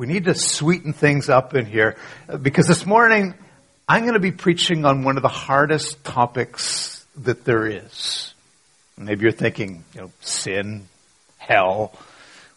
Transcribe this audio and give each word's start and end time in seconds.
We 0.00 0.06
need 0.06 0.24
to 0.24 0.34
sweeten 0.34 0.94
things 0.94 1.28
up 1.28 1.54
in 1.54 1.66
here 1.66 1.94
because 2.40 2.66
this 2.66 2.86
morning 2.86 3.34
I'm 3.86 4.04
going 4.04 4.14
to 4.14 4.18
be 4.18 4.32
preaching 4.32 4.86
on 4.86 5.04
one 5.04 5.18
of 5.18 5.22
the 5.22 5.28
hardest 5.28 6.02
topics 6.02 7.04
that 7.16 7.44
there 7.44 7.66
is. 7.66 8.32
Maybe 8.96 9.24
you're 9.24 9.30
thinking, 9.30 9.84
you 9.92 10.00
know, 10.00 10.10
sin, 10.22 10.88
hell, 11.36 11.92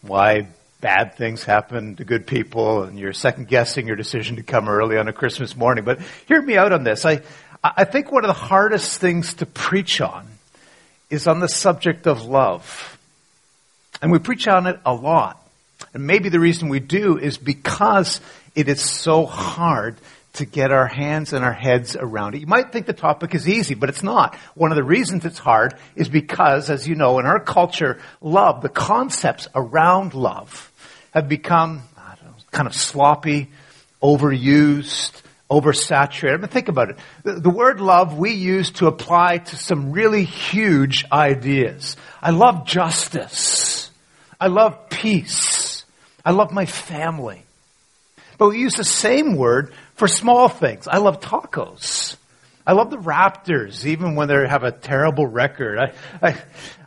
why 0.01 0.47
bad 0.79 1.17
things 1.17 1.43
happen 1.43 1.97
to 1.97 2.05
good 2.05 2.27
people, 2.27 2.83
and 2.83 2.97
you're 2.97 3.11
second 3.11 3.49
guessing 3.49 3.87
your 3.87 3.97
decision 3.97 4.37
to 4.37 4.43
come 4.43 4.69
early 4.69 4.97
on 4.97 5.09
a 5.09 5.13
Christmas 5.13 5.53
morning. 5.53 5.83
But 5.83 5.99
hear 6.29 6.41
me 6.41 6.55
out 6.55 6.71
on 6.71 6.85
this. 6.85 7.05
I, 7.05 7.23
I 7.61 7.83
think 7.83 8.09
one 8.09 8.23
of 8.23 8.29
the 8.29 8.41
hardest 8.41 9.01
things 9.01 9.33
to 9.33 9.45
preach 9.45 9.99
on 9.99 10.25
is 11.09 11.27
on 11.27 11.41
the 11.41 11.49
subject 11.49 12.07
of 12.07 12.23
love. 12.23 12.97
And 14.01 14.13
we 14.13 14.19
preach 14.19 14.47
on 14.47 14.65
it 14.65 14.79
a 14.85 14.93
lot. 14.93 15.42
And 15.93 16.07
maybe 16.07 16.29
the 16.29 16.39
reason 16.39 16.69
we 16.69 16.79
do 16.79 17.17
is 17.17 17.37
because 17.37 18.19
it 18.55 18.67
is 18.67 18.81
so 18.81 19.25
hard 19.25 19.97
to 20.33 20.45
get 20.45 20.71
our 20.71 20.87
hands 20.87 21.31
and 21.31 21.45
our 21.45 21.53
heads 21.53 21.95
around 21.95 22.33
it. 22.33 22.41
You 22.41 22.47
might 22.47 22.71
think 22.71 22.87
the 22.87 22.93
topic 22.93 23.35
is 23.35 23.47
easy, 23.47 23.75
but 23.75 23.89
it's 23.89 24.01
not. 24.01 24.35
One 24.55 24.71
of 24.71 24.75
the 24.75 24.83
reasons 24.83 25.25
it's 25.25 25.37
hard 25.37 25.75
is 25.95 26.09
because, 26.09 26.71
as 26.71 26.87
you 26.87 26.95
know, 26.95 27.19
in 27.19 27.27
our 27.27 27.39
culture, 27.39 27.99
love, 28.19 28.61
the 28.61 28.69
concepts 28.69 29.47
around 29.53 30.15
love 30.15 30.71
have 31.11 31.29
become, 31.29 31.83
know, 32.23 32.33
kind 32.51 32.67
of 32.67 32.73
sloppy, 32.73 33.49
overused, 34.01 35.21
oversaturated. 35.51 36.33
I 36.33 36.37
mean, 36.37 36.47
think 36.47 36.67
about 36.67 36.89
it. 36.89 36.97
The, 37.23 37.33
the, 37.33 37.49
word 37.51 37.79
love 37.79 38.17
we 38.17 38.31
use 38.31 38.71
to 38.71 38.87
apply 38.87 39.37
to 39.37 39.55
some 39.55 39.91
really 39.91 40.23
huge 40.23 41.05
ideas. 41.11 41.95
I 42.21 42.31
love 42.31 42.65
justice. 42.65 43.91
I 44.39 44.47
love 44.47 44.89
peace. 44.89 45.52
I 46.25 46.31
love 46.31 46.51
my 46.51 46.65
family. 46.65 47.43
But 48.37 48.49
we 48.49 48.59
use 48.59 48.75
the 48.75 48.83
same 48.83 49.35
word 49.35 49.73
for 49.95 50.07
small 50.07 50.49
things. 50.49 50.87
I 50.87 50.97
love 50.97 51.19
tacos. 51.19 52.15
I 52.65 52.73
love 52.73 52.89
the 52.89 52.97
Raptors, 52.97 53.85
even 53.85 54.15
when 54.15 54.29
they 54.29 54.47
have 54.47 54.63
a 54.63 54.71
terrible 54.71 55.27
record. 55.27 55.77
I, 55.77 55.93
I, 56.21 56.41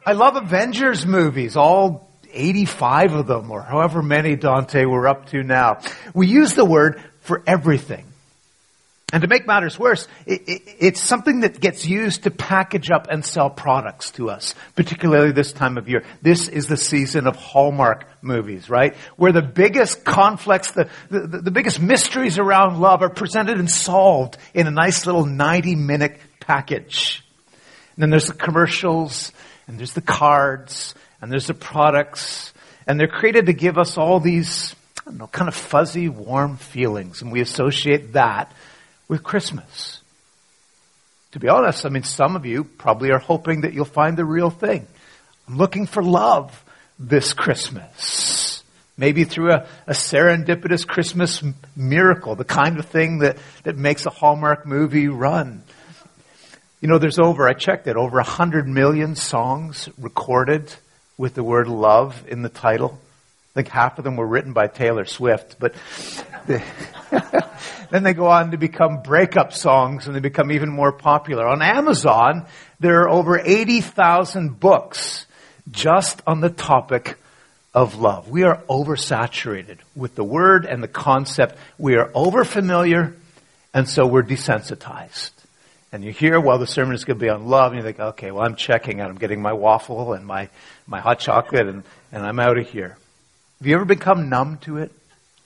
I 0.05 0.13
love 0.13 0.37
Avengers 0.37 1.07
movies, 1.07 1.57
all 1.57 2.11
85 2.33 3.15
of 3.15 3.27
them, 3.27 3.51
or 3.51 3.63
however 3.63 4.03
many, 4.03 4.37
Dante, 4.37 4.85
we're 4.87 5.07
up 5.07 5.27
to 5.31 5.43
now. 5.43 5.81
We 6.15 6.29
use 6.29 6.55
the 6.55 6.65
word 6.65 7.03
for 7.21 7.43
everything. 7.47 8.07
And 9.13 9.23
to 9.23 9.29
make 9.29 9.47
matters 9.47 9.79
worse, 9.79 10.09
it, 10.27 10.49
it, 10.49 10.63
it's 10.81 11.01
something 11.01 11.41
that 11.41 11.61
gets 11.61 11.87
used 11.87 12.25
to 12.25 12.31
package 12.33 12.91
up 12.91 13.07
and 13.09 13.25
sell 13.25 13.49
products 13.49 14.11
to 14.13 14.31
us, 14.31 14.57
particularly 14.75 15.31
this 15.31 15.53
time 15.53 15.79
of 15.79 15.89
year. 15.89 16.03
This 16.23 16.49
is 16.49 16.67
the 16.67 16.77
season 16.77 17.29
of 17.29 17.37
Hallmark 17.37 18.09
movies, 18.21 18.69
right? 18.69 18.97
Where 19.15 19.31
the 19.31 19.43
biggest 19.43 20.05
conflicts, 20.05 20.73
the, 20.73 20.89
the, 21.09 21.21
the 21.21 21.51
biggest 21.53 21.81
mysteries 21.81 22.37
around 22.41 22.81
love 22.81 23.01
are 23.01 23.09
presented 23.09 23.61
and 23.61 23.71
solved 23.71 24.39
in 24.55 24.67
a 24.67 24.73
nice 24.73 25.07
little 25.07 25.25
90 25.25 25.77
minute 25.77 26.19
package. 26.41 27.25
And 27.95 28.03
then 28.03 28.11
there's 28.11 28.27
the 28.27 28.35
commercials, 28.35 29.31
and 29.69 29.79
there's 29.79 29.93
the 29.93 30.01
cards, 30.01 30.97
and 31.23 31.31
there's 31.31 31.47
the 31.47 31.55
products, 31.55 32.53
and 32.89 32.99
they're 32.99 33.07
created 33.07 33.47
to 33.47 33.53
give 33.53 33.79
us 33.79 33.97
all 33.99 34.19
these, 34.19 34.75
I 35.03 35.11
don't 35.11 35.19
know, 35.19 35.27
kind 35.29 35.47
of 35.47 35.55
fuzzy, 35.55 36.09
warm 36.09 36.57
feelings, 36.57 37.23
and 37.23 37.31
we 37.31 37.41
associate 37.41 38.15
that 38.15 38.53
with 39.09 39.23
Christmas. 39.23 40.01
To 41.33 41.41
be 41.41 41.49
honest, 41.49 41.85
I 41.85 41.91
mean, 41.91 42.03
some 42.03 42.37
of 42.37 42.47
you 42.47 42.65
probably 42.65 43.11
are 43.11 43.19
hoping 43.19 43.63
that 43.63 43.75
you'll 43.75 43.85
find 43.85 44.17
the 44.17 44.25
real 44.25 44.51
thing. 44.51 44.87
I'm 45.49 45.57
looking 45.57 45.87
for 45.87 46.03
love 46.03 46.65
this 46.99 47.33
Christmas. 47.33 48.63
Maybe 48.97 49.25
through 49.25 49.53
a, 49.53 49.67
a 49.87 49.93
serendipitous 49.93 50.87
Christmas 50.87 51.43
miracle, 51.77 52.35
the 52.35 52.45
kind 52.45 52.79
of 52.79 52.87
thing 52.87 53.19
that, 53.19 53.37
that 53.65 53.77
makes 53.77 54.07
a 54.07 54.11
Hallmark 54.11 54.67
movie 54.67 55.09
run. 55.09 55.63
You 56.81 56.89
know, 56.89 56.99
there's 56.99 57.19
over, 57.19 57.49
I 57.49 57.53
checked 57.53 57.87
it, 57.87 57.97
over 57.97 58.17
100 58.17 58.67
million 58.67 59.15
songs 59.15 59.89
recorded 59.99 60.73
with 61.19 61.35
the 61.35 61.45
word 61.45 61.69
love 61.69 62.25
in 62.29 62.43
the 62.43 62.49
title. 62.49 62.99
I 63.53 63.55
think 63.55 63.69
half 63.69 63.99
of 63.99 64.05
them 64.05 64.17
were 64.17 64.27
written 64.27 64.53
by 64.53 64.67
Taylor 64.67 65.05
Swift, 65.05 65.57
but 65.59 65.75
then 67.91 68.03
they 68.03 68.15
go 68.15 68.27
on 68.27 68.51
to 68.53 68.57
become 68.57 69.03
breakup 69.03 69.53
songs 69.53 70.07
and 70.07 70.15
they 70.15 70.21
become 70.21 70.53
even 70.53 70.69
more 70.69 70.93
popular. 70.93 71.47
On 71.47 71.63
Amazon, 71.63 72.47
there 72.81 73.03
are 73.03 73.09
over 73.09 73.39
80,000 73.39 74.59
books 74.59 75.27
just 75.71 76.23
on 76.27 76.41
the 76.41 76.51
topic 76.51 77.19
of 77.75 77.97
love. 77.97 78.29
We 78.29 78.45
are 78.45 78.63
oversaturated 78.69 79.79
with 79.95 80.15
the 80.15 80.25
word 80.25 80.65
and 80.65 80.83
the 80.83 80.89
concept. 80.89 81.57
We 81.79 81.97
are 81.97 82.09
overfamiliar 82.11 83.15
and 83.77 83.87
so 83.87 84.07
we're 84.07 84.23
desensitized. 84.23 85.33
And 85.93 86.03
you 86.03 86.11
hear, 86.11 86.41
well, 86.41 86.59
the 86.59 86.67
sermon 86.67 86.95
is 86.95 87.05
going 87.05 87.19
to 87.19 87.23
be 87.23 87.29
on 87.29 87.47
love, 87.47 87.73
and 87.73 87.79
you 87.79 87.85
think, 87.85 88.01
okay, 88.01 88.31
well, 88.31 88.43
I'm 88.43 88.57
checking 88.57 89.03
out. 89.03 89.11
I'm 89.11 89.19
getting 89.19 89.43
my 89.43 89.53
waffle 89.53 90.15
and 90.15 90.27
my, 90.27 90.49
my 90.87 91.01
hot 91.01 91.21
chocolate, 91.21 91.69
and, 91.69 91.85
and 92.11 92.25
I'm 92.27 92.41
out 92.41 92.57
of 92.59 92.69
here. 92.69 92.97
Have 93.59 93.67
you 93.67 93.75
ever 93.75 93.85
become 93.85 94.31
numb 94.31 94.57
to 94.63 94.79
it? 94.79 94.93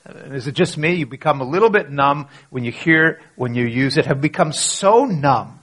Is 0.08 0.46
it 0.46 0.52
just 0.52 0.78
me? 0.78 0.94
You 0.94 1.06
become 1.06 1.40
a 1.40 1.44
little 1.44 1.70
bit 1.70 1.90
numb 1.90 2.28
when 2.48 2.64
you 2.64 2.72
hear, 2.72 3.20
when 3.36 3.54
you 3.54 3.66
use 3.66 3.96
it, 3.96 4.06
have 4.06 4.20
become 4.20 4.52
so 4.52 5.04
numb 5.04 5.58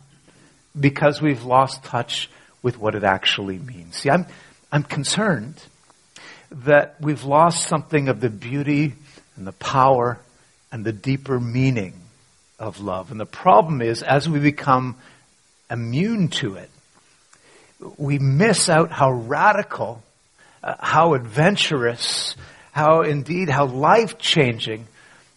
because 0.79 1.21
we've 1.21 1.43
lost 1.43 1.83
touch 1.83 2.29
with 2.61 2.77
what 2.77 2.95
it 2.95 3.03
actually 3.03 3.57
means. 3.57 3.97
See, 3.97 4.09
I'm, 4.09 4.25
I'm 4.71 4.83
concerned 4.83 5.61
that 6.51 6.95
we've 6.99 7.23
lost 7.23 7.67
something 7.67 8.09
of 8.09 8.21
the 8.21 8.29
beauty 8.29 8.93
and 9.35 9.47
the 9.47 9.53
power 9.53 10.19
and 10.71 10.85
the 10.85 10.93
deeper 10.93 11.39
meaning 11.39 11.93
of 12.59 12.79
love. 12.79 13.11
And 13.11 13.19
the 13.19 13.25
problem 13.25 13.81
is, 13.81 14.03
as 14.03 14.29
we 14.29 14.39
become 14.39 14.95
immune 15.69 16.29
to 16.29 16.55
it, 16.55 16.69
we 17.97 18.19
miss 18.19 18.69
out 18.69 18.91
how 18.91 19.11
radical, 19.11 20.01
uh, 20.63 20.75
how 20.79 21.13
adventurous, 21.13 22.35
how 22.77 23.01
indeed, 23.01 23.49
how 23.49 23.65
life 23.65 24.19
changing 24.19 24.85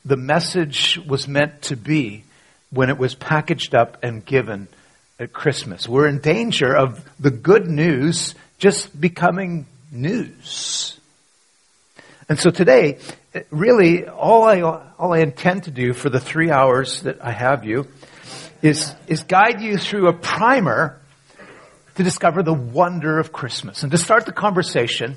the 0.05 0.17
message 0.19 1.01
was 1.09 1.27
meant 1.27 1.63
to 1.63 1.75
be 1.75 2.23
when 2.69 2.91
it 2.91 2.99
was 2.99 3.15
packaged 3.15 3.75
up 3.75 3.97
and 4.03 4.23
given 4.27 4.69
at 5.19 5.33
Christmas. 5.33 5.89
We're 5.89 6.07
in 6.07 6.19
danger 6.19 6.77
of 6.77 7.03
the 7.19 7.31
good 7.31 7.67
news 7.67 8.35
just 8.59 9.01
becoming 9.01 9.65
news. 9.91 11.01
And 12.29 12.39
so 12.39 12.51
today, 12.51 12.99
really, 13.49 14.07
all 14.07 14.45
I, 14.45 14.61
all 14.61 15.15
I 15.15 15.21
intend 15.21 15.65
to 15.65 15.71
do 15.71 15.95
for 15.95 16.11
the 16.11 16.21
three 16.21 16.51
hours 16.51 17.01
that 17.05 17.25
I 17.25 17.33
have 17.33 17.65
you 17.65 17.89
is, 18.61 18.95
is 19.07 19.23
guide 19.23 19.63
you 19.63 19.79
through 19.79 20.09
a 20.09 20.13
primer 20.13 21.01
to 21.95 22.03
discover 22.03 22.43
the 22.43 22.53
wonder 22.53 23.19
of 23.19 23.33
Christmas. 23.33 23.83
And 23.83 23.91
to 23.93 23.99
start 23.99 24.27
the 24.27 24.33
conversation, 24.33 25.17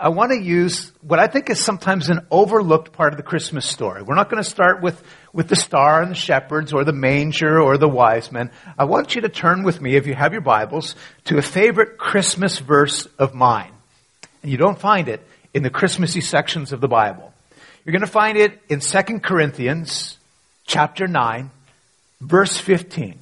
I 0.00 0.08
want 0.08 0.32
to 0.32 0.38
use 0.38 0.92
what 1.00 1.18
I 1.18 1.26
think 1.26 1.50
is 1.50 1.58
sometimes 1.58 2.08
an 2.08 2.26
overlooked 2.30 2.92
part 2.92 3.12
of 3.12 3.16
the 3.16 3.22
Christmas 3.22 3.66
story. 3.66 4.02
We're 4.02 4.14
not 4.14 4.30
going 4.30 4.42
to 4.42 4.48
start 4.48 4.80
with, 4.80 5.02
with 5.32 5.48
the 5.48 5.56
star 5.56 6.00
and 6.02 6.10
the 6.10 6.16
shepherds 6.16 6.72
or 6.72 6.84
the 6.84 6.92
manger 6.92 7.60
or 7.60 7.76
the 7.76 7.88
wise 7.88 8.30
men. 8.30 8.50
I 8.78 8.84
want 8.84 9.14
you 9.14 9.22
to 9.22 9.28
turn 9.28 9.64
with 9.64 9.80
me, 9.80 9.96
if 9.96 10.06
you 10.06 10.14
have 10.14 10.32
your 10.32 10.40
Bibles, 10.40 10.94
to 11.24 11.38
a 11.38 11.42
favorite 11.42 11.98
Christmas 11.98 12.58
verse 12.58 13.06
of 13.18 13.34
mine. 13.34 13.72
And 14.42 14.50
you 14.50 14.56
don't 14.56 14.78
find 14.78 15.08
it 15.08 15.26
in 15.52 15.62
the 15.62 15.70
Christmassy 15.70 16.20
sections 16.20 16.72
of 16.72 16.80
the 16.80 16.88
Bible. 16.88 17.32
You're 17.84 17.92
going 17.92 18.00
to 18.00 18.06
find 18.06 18.38
it 18.38 18.60
in 18.68 18.80
2 18.80 19.20
Corinthians 19.20 20.16
chapter 20.66 21.08
9, 21.08 21.50
verse 22.20 22.56
15. 22.56 23.18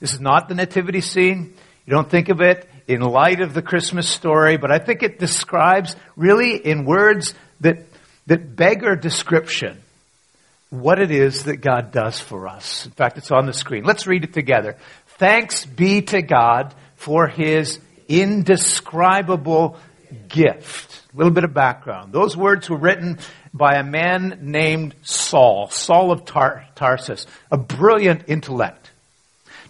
This 0.00 0.14
is 0.14 0.20
not 0.20 0.48
the 0.48 0.54
nativity 0.54 1.00
scene. 1.00 1.54
You 1.86 1.90
don't 1.92 2.10
think 2.10 2.28
of 2.28 2.40
it 2.40 2.68
in 2.86 3.00
light 3.00 3.40
of 3.40 3.54
the 3.54 3.62
Christmas 3.62 4.08
story, 4.08 4.56
but 4.56 4.70
I 4.70 4.78
think 4.78 5.02
it 5.02 5.18
describes 5.18 5.96
really 6.16 6.56
in 6.56 6.84
words 6.84 7.34
that, 7.60 7.78
that 8.26 8.56
beggar 8.56 8.96
description 8.96 9.82
what 10.70 11.00
it 11.00 11.10
is 11.10 11.44
that 11.44 11.58
God 11.58 11.92
does 11.92 12.18
for 12.18 12.48
us. 12.48 12.86
In 12.86 12.92
fact, 12.92 13.18
it's 13.18 13.30
on 13.30 13.46
the 13.46 13.52
screen. 13.52 13.84
Let's 13.84 14.06
read 14.06 14.24
it 14.24 14.32
together. 14.32 14.76
Thanks 15.18 15.64
be 15.64 16.02
to 16.02 16.22
God 16.22 16.74
for 16.96 17.28
his 17.28 17.78
indescribable 18.08 19.78
gift. 20.28 21.02
A 21.12 21.16
little 21.16 21.32
bit 21.32 21.44
of 21.44 21.54
background. 21.54 22.12
Those 22.12 22.36
words 22.36 22.68
were 22.68 22.76
written 22.76 23.18
by 23.52 23.74
a 23.74 23.82
man 23.82 24.38
named 24.42 24.94
Saul, 25.02 25.68
Saul 25.70 26.12
of 26.12 26.24
Tar- 26.24 26.66
Tarsus, 26.74 27.26
a 27.50 27.56
brilliant 27.56 28.24
intellect, 28.26 28.90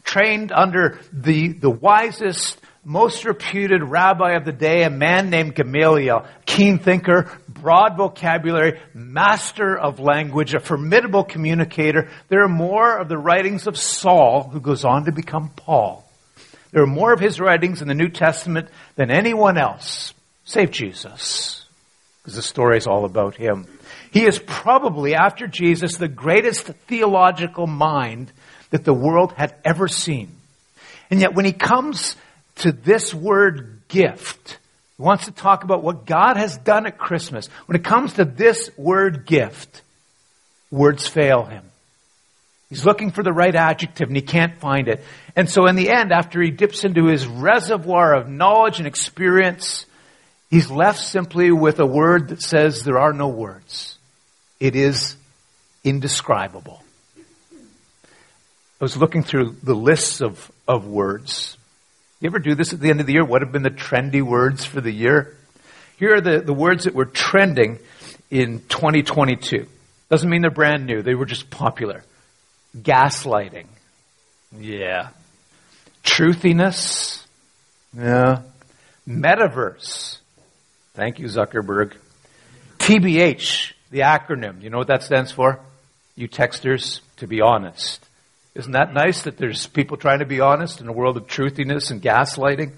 trained 0.07 0.53
under 0.53 0.99
the, 1.13 1.49
the 1.49 1.69
wisest 1.69 2.59
most 2.85 3.25
reputed 3.25 3.83
rabbi 3.83 4.35
of 4.35 4.45
the 4.45 4.53
day, 4.53 4.85
a 4.85 4.91
man 4.91 5.29
named 5.29 5.57
Gamaliel, 5.57 6.25
keen 6.47 6.79
thinker, 6.79 7.29
broad 7.49 7.97
vocabulary, 7.97 8.79
master 8.95 9.77
of 9.77 9.99
language, 9.99 10.55
a 10.55 10.61
formidable 10.61 11.25
communicator. 11.25 12.09
There 12.29 12.45
are 12.45 12.49
more 12.49 12.97
of 12.97 13.09
the 13.09 13.19
writings 13.19 13.67
of 13.67 13.77
Saul, 13.77 14.45
who 14.45 14.61
goes 14.61 14.85
on 14.85 15.07
to 15.07 15.13
become 15.13 15.51
Paul. 15.57 16.09
There 16.71 16.85
are 16.85 16.87
more 16.87 17.13
of 17.13 17.19
his 17.19 17.41
writings 17.41 17.83
in 17.83 17.89
the 17.89 17.95
New 17.95 18.09
Testament 18.09 18.69
than 18.95 19.11
anyone 19.11 19.59
else, 19.59 20.15
save 20.45 20.71
Jesus, 20.71 21.67
because 22.23 22.37
the 22.37 22.43
story 22.43 22.79
is 22.79 22.87
all 22.87 23.05
about 23.05 23.35
him. 23.35 23.67
He 24.13 24.25
is 24.25 24.39
probably, 24.39 25.17
after 25.17 25.49
Jesus, 25.49 25.97
the 25.97 26.07
greatest 26.07 26.67
theological 26.87 27.67
mind 27.67 28.31
that 28.71 28.85
the 28.85 28.95
world 28.95 29.33
had 29.33 29.55
ever 29.65 29.89
seen. 29.89 30.31
And 31.11 31.21
yet 31.21 31.35
when 31.35 31.45
he 31.45 31.53
comes 31.53 32.17
to 32.57 32.73
this 32.73 33.15
word 33.15 33.81
gift, 33.89 34.59
he 34.97 35.03
wants 35.03 35.27
to 35.27 35.33
talk 35.33 35.65
about 35.65 35.83
what 35.83 36.07
God 36.07 36.37
has 36.37 36.57
done 36.59 36.87
at 36.87 36.99
Christmas. 36.99 37.49
When 37.67 37.77
it 37.77 37.85
comes 37.85 38.15
to 38.15 38.25
this 38.25 38.71
word 38.77 39.27
gift, 39.27 39.83
words 40.71 41.07
fail 41.07 41.45
him. 41.45 41.63
He's 42.69 42.85
looking 42.85 43.13
for 43.13 43.23
the 43.23 43.33
right 43.33 43.55
adjective 43.55 44.09
and 44.09 44.17
he 44.17 44.23
can't 44.23 44.59
find 44.59 44.89
it. 44.89 45.05
And 45.37 45.49
so 45.49 45.67
in 45.67 45.77
the 45.77 45.91
end, 45.91 46.13
after 46.13 46.43
he 46.43 46.51
dips 46.51 46.85
into 46.85 47.07
his 47.07 47.27
reservoir 47.27 48.15
of 48.15 48.29
knowledge 48.29 48.79
and 48.79 48.89
experience, 48.89 49.87
he's 50.51 50.71
left 50.71 50.99
simply 50.99 51.53
with 51.53 51.79
a 51.79 51.87
word 51.87 52.29
that 52.29 52.43
says 52.43 52.83
there 52.83 52.99
are 52.99 53.13
no 53.13 53.29
words. 53.29 53.97
It 54.59 54.75
is 54.75 55.17
indescribable. 55.85 56.83
I 58.81 58.85
was 58.85 58.97
looking 58.97 59.23
through 59.23 59.57
the 59.63 59.75
lists 59.75 60.21
of, 60.21 60.53
of 60.69 60.87
words. 60.87 61.57
You 62.21 62.29
ever 62.29 62.39
do 62.39 62.55
this 62.55 62.75
at 62.75 62.81
the 62.81 62.91
end 62.91 63.01
of 63.01 63.07
the 63.07 63.15
year? 63.15 63.25
What 63.25 63.41
have 63.41 63.53
been 63.53 63.63
the 63.63 63.71
trendy 63.71 64.23
words 64.23 64.65
for 64.67 64.83
the 64.83 64.91
year? 64.91 65.37
Here 65.99 66.17
are 66.17 66.21
the, 66.21 66.41
the 66.41 66.53
words 66.53 66.85
that 66.85 66.95
were 66.95 67.07
trending 67.07 67.79
in 68.31 68.61
2022. 68.69 69.67
Doesn't 70.11 70.29
mean 70.29 70.43
they're 70.43 70.51
brand 70.51 70.85
new. 70.85 71.01
They 71.03 71.15
were 71.15 71.25
just 71.25 71.49
popular. 71.49 72.05
Gaslighting. 72.77 73.67
Yeah. 74.59 75.09
Truthiness. 76.05 77.25
Yeah. 77.97 78.43
Metaverse. 79.09 80.19
Thank 80.95 81.19
you, 81.19 81.27
Zuckerberg. 81.27 81.95
TBH, 82.79 83.73
the 83.91 84.01
acronym. 84.01 84.63
You 84.63 84.71
know 84.71 84.79
what 84.79 84.89
that 84.89 85.03
stands 85.03 85.33
for? 85.33 85.61
You 86.15 86.29
texters, 86.29 87.01
to 87.17 87.27
be 87.27 87.41
honest. 87.41 88.06
Isn't 88.57 88.73
that 88.73 88.95
nice 88.95 89.25
that 89.25 89.37
there's 89.37 89.67
people 89.67 89.99
trying 89.99 90.21
to 90.21 90.25
be 90.25 90.41
honest 90.41 90.81
in 90.81 90.89
a 90.89 90.93
world 90.93 91.19
of 91.19 91.27
truthiness 91.27 91.91
and 91.91 92.01
gaslighting? 92.01 92.73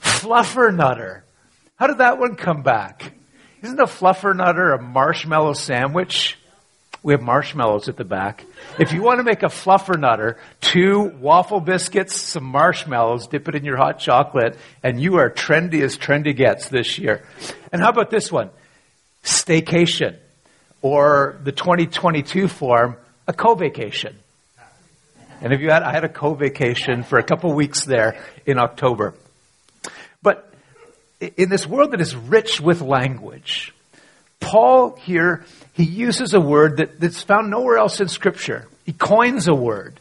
Fluffernutter. 0.00 1.20
How 1.76 1.86
did 1.86 1.98
that 1.98 2.18
one 2.18 2.34
come 2.34 2.62
back? 2.62 3.12
Isn't 3.62 3.78
a 3.78 3.84
fluffernutter 3.84 4.76
a 4.76 4.82
marshmallow 4.82 5.52
sandwich? 5.52 6.36
We 7.04 7.12
have 7.12 7.22
marshmallows 7.22 7.88
at 7.88 7.96
the 7.96 8.04
back. 8.04 8.44
If 8.76 8.92
you 8.92 9.02
want 9.02 9.18
to 9.18 9.24
make 9.24 9.44
a 9.44 9.46
fluffernutter, 9.46 10.36
two 10.60 11.12
waffle 11.20 11.60
biscuits, 11.60 12.16
some 12.16 12.44
marshmallows, 12.44 13.28
dip 13.28 13.48
it 13.48 13.54
in 13.54 13.64
your 13.64 13.76
hot 13.76 14.00
chocolate, 14.00 14.56
and 14.82 15.00
you 15.00 15.18
are 15.18 15.30
trendy 15.30 15.82
as 15.82 15.96
trendy 15.96 16.34
gets 16.34 16.68
this 16.68 16.98
year. 16.98 17.22
And 17.70 17.80
how 17.80 17.90
about 17.90 18.10
this 18.10 18.32
one? 18.32 18.50
Staycation. 19.22 20.16
Or 20.80 21.38
the 21.44 21.52
2022 21.52 22.48
form, 22.48 22.96
a 23.28 23.32
co-vacation. 23.32 24.18
And 25.42 25.52
if 25.52 25.60
you 25.60 25.70
had, 25.70 25.82
I 25.82 25.92
had 25.92 26.04
a 26.04 26.08
co-vacation 26.08 27.02
for 27.02 27.18
a 27.18 27.22
couple 27.22 27.52
weeks 27.52 27.84
there 27.84 28.22
in 28.46 28.58
October. 28.58 29.14
But 30.22 30.48
in 31.36 31.48
this 31.48 31.66
world 31.66 31.90
that 31.90 32.00
is 32.00 32.14
rich 32.14 32.60
with 32.60 32.80
language, 32.80 33.74
Paul 34.38 34.94
here, 34.96 35.44
he 35.72 35.82
uses 35.82 36.32
a 36.32 36.40
word 36.40 36.76
that, 36.76 37.00
that's 37.00 37.22
found 37.22 37.50
nowhere 37.50 37.78
else 37.78 38.00
in 38.00 38.08
scripture. 38.08 38.68
He 38.86 38.92
coins 38.92 39.48
a 39.48 39.54
word 39.54 39.98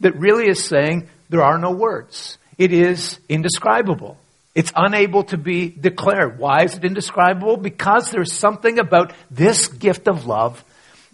that 0.00 0.14
really 0.16 0.48
is 0.48 0.62
saying 0.62 1.08
there 1.30 1.42
are 1.42 1.58
no 1.58 1.70
words. 1.70 2.36
It 2.58 2.72
is 2.72 3.18
indescribable. 3.30 4.18
It's 4.54 4.72
unable 4.76 5.24
to 5.24 5.38
be 5.38 5.70
declared. 5.70 6.38
Why 6.38 6.64
is 6.64 6.76
it 6.76 6.84
indescribable? 6.84 7.56
Because 7.56 8.10
there's 8.10 8.32
something 8.32 8.78
about 8.78 9.14
this 9.30 9.68
gift 9.68 10.06
of 10.06 10.26
love 10.26 10.62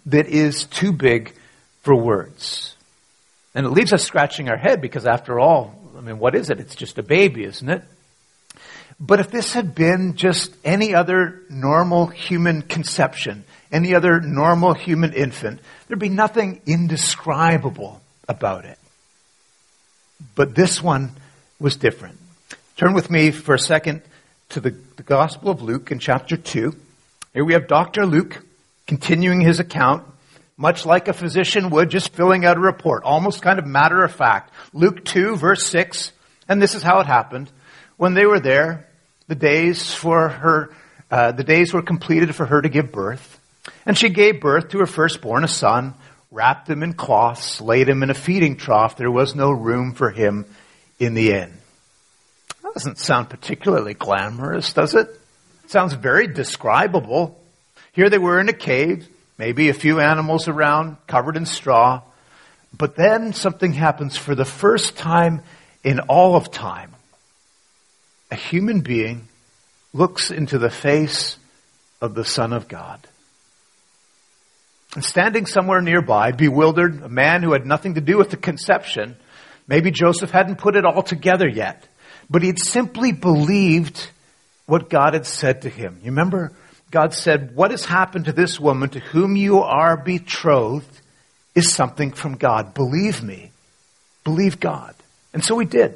that 0.07 0.27
is 0.27 0.65
too 0.65 0.91
big 0.91 1.33
for 1.81 1.95
words. 1.95 2.75
And 3.55 3.65
it 3.65 3.69
leaves 3.69 3.93
us 3.93 4.03
scratching 4.03 4.49
our 4.49 4.57
head 4.57 4.81
because 4.81 5.05
after 5.05 5.39
all, 5.39 5.75
I 5.97 6.01
mean, 6.01 6.19
what 6.19 6.35
is 6.35 6.49
it? 6.49 6.59
It's 6.59 6.75
just 6.75 6.97
a 6.97 7.03
baby, 7.03 7.43
isn't 7.43 7.67
it? 7.67 7.83
But 8.99 9.19
if 9.19 9.31
this 9.31 9.53
had 9.53 9.75
been 9.75 10.15
just 10.15 10.53
any 10.63 10.93
other 10.93 11.41
normal 11.49 12.07
human 12.07 12.61
conception, 12.61 13.45
any 13.71 13.95
other 13.95 14.19
normal 14.19 14.73
human 14.73 15.13
infant, 15.13 15.61
there'd 15.87 15.99
be 15.99 16.09
nothing 16.09 16.61
indescribable 16.65 18.01
about 18.27 18.65
it. 18.65 18.77
But 20.35 20.53
this 20.53 20.83
one 20.83 21.11
was 21.59 21.77
different. 21.77 22.17
Turn 22.75 22.93
with 22.93 23.09
me 23.09 23.31
for 23.31 23.55
a 23.55 23.59
second 23.59 24.01
to 24.49 24.59
the, 24.59 24.71
the 24.97 25.03
Gospel 25.03 25.49
of 25.49 25.61
Luke 25.61 25.91
in 25.91 25.99
chapter 25.99 26.35
2. 26.35 26.75
Here 27.33 27.45
we 27.45 27.53
have 27.53 27.67
Dr. 27.67 28.05
Luke 28.05 28.43
continuing 28.87 29.41
his 29.41 29.59
account, 29.59 30.03
much 30.59 30.85
like 30.85 31.07
a 31.07 31.13
physician 31.13 31.69
would, 31.69 31.89
just 31.89 32.13
filling 32.13 32.43
out 32.43 32.57
a 32.57 32.59
report, 32.59 33.03
almost 33.03 33.41
kind 33.41 33.59
of 33.59 33.65
matter 33.65 34.03
of 34.03 34.11
fact. 34.11 34.53
Luke 34.73 35.05
2, 35.05 35.37
verse 35.37 35.65
6, 35.65 36.11
and 36.49 36.61
this 36.61 36.75
is 36.75 36.83
how 36.83 36.99
it 36.99 37.07
happened. 37.07 37.49
When 37.95 38.13
they 38.13 38.25
were 38.25 38.41
there, 38.41 38.89
the 39.27 39.35
days 39.35 39.93
for 39.93 40.27
her, 40.27 40.75
uh, 41.09 41.31
the 41.31 41.45
days 41.45 41.73
were 41.73 41.81
completed 41.81 42.35
for 42.35 42.45
her 42.45 42.61
to 42.61 42.67
give 42.67 42.91
birth. 42.91 43.39
And 43.85 43.97
she 43.97 44.09
gave 44.09 44.41
birth 44.41 44.67
to 44.69 44.79
her 44.79 44.85
firstborn, 44.85 45.45
a 45.45 45.47
son, 45.47 45.93
wrapped 46.29 46.69
him 46.69 46.83
in 46.83 46.91
cloths, 46.91 47.61
laid 47.61 47.87
him 47.87 48.03
in 48.03 48.09
a 48.09 48.13
feeding 48.13 48.57
trough. 48.57 48.97
There 48.97 49.09
was 49.09 49.35
no 49.35 49.51
room 49.51 49.93
for 49.93 50.09
him 50.09 50.45
in 50.99 51.13
the 51.13 51.31
inn. 51.31 51.53
That 52.63 52.73
doesn't 52.73 52.97
sound 52.97 53.29
particularly 53.29 53.93
glamorous, 53.93 54.73
does 54.73 54.93
it? 54.93 55.07
it 55.63 55.71
sounds 55.71 55.93
very 55.93 56.27
describable. 56.27 57.41
Here 57.93 58.09
they 58.09 58.17
were 58.17 58.41
in 58.41 58.49
a 58.49 58.53
cave, 58.53 59.07
maybe 59.39 59.69
a 59.69 59.73
few 59.73 59.99
animals 59.99 60.47
around, 60.47 60.97
covered 61.07 61.37
in 61.37 61.47
straw. 61.47 62.01
But 62.77 62.95
then 62.95 63.33
something 63.33 63.73
happens 63.73 64.15
for 64.15 64.35
the 64.35 64.45
first 64.45 64.97
time 64.97 65.41
in 65.83 66.01
all 66.01 66.35
of 66.35 66.51
time 66.51 66.93
a 68.31 68.35
human 68.35 68.81
being 68.81 69.27
looks 69.91 70.29
into 70.29 70.59
the 70.59 70.69
face 70.69 71.37
of 71.99 72.13
the 72.13 72.25
Son 72.25 72.53
of 72.53 72.67
God. 72.67 72.99
And 74.93 75.03
standing 75.03 75.45
somewhere 75.45 75.81
nearby, 75.81 76.31
bewildered, 76.31 77.01
a 77.01 77.09
man 77.09 77.41
who 77.41 77.53
had 77.53 77.65
nothing 77.65 77.95
to 77.95 78.01
do 78.01 78.17
with 78.17 78.29
the 78.29 78.37
conception, 78.37 79.15
maybe 79.67 79.89
Joseph 79.89 80.31
hadn't 80.31 80.57
put 80.57 80.75
it 80.75 80.85
all 80.85 81.01
together 81.01 81.47
yet, 81.47 81.87
but 82.29 82.43
he'd 82.43 82.59
simply 82.59 83.11
believed 83.11 84.09
what 84.65 84.89
God 84.89 85.13
had 85.13 85.25
said 85.25 85.63
to 85.63 85.69
him. 85.69 85.99
You 86.03 86.11
remember? 86.11 86.51
God 86.91 87.13
said, 87.13 87.55
What 87.55 87.71
has 87.71 87.85
happened 87.85 88.25
to 88.25 88.33
this 88.33 88.59
woman 88.59 88.89
to 88.89 88.99
whom 88.99 89.35
you 89.35 89.59
are 89.59 89.97
betrothed 89.97 91.01
is 91.55 91.71
something 91.71 92.11
from 92.11 92.35
God. 92.35 92.73
Believe 92.73 93.21
me. 93.21 93.51
Believe 94.23 94.59
God. 94.59 94.95
And 95.33 95.43
so 95.43 95.59
he 95.59 95.65
did. 95.65 95.95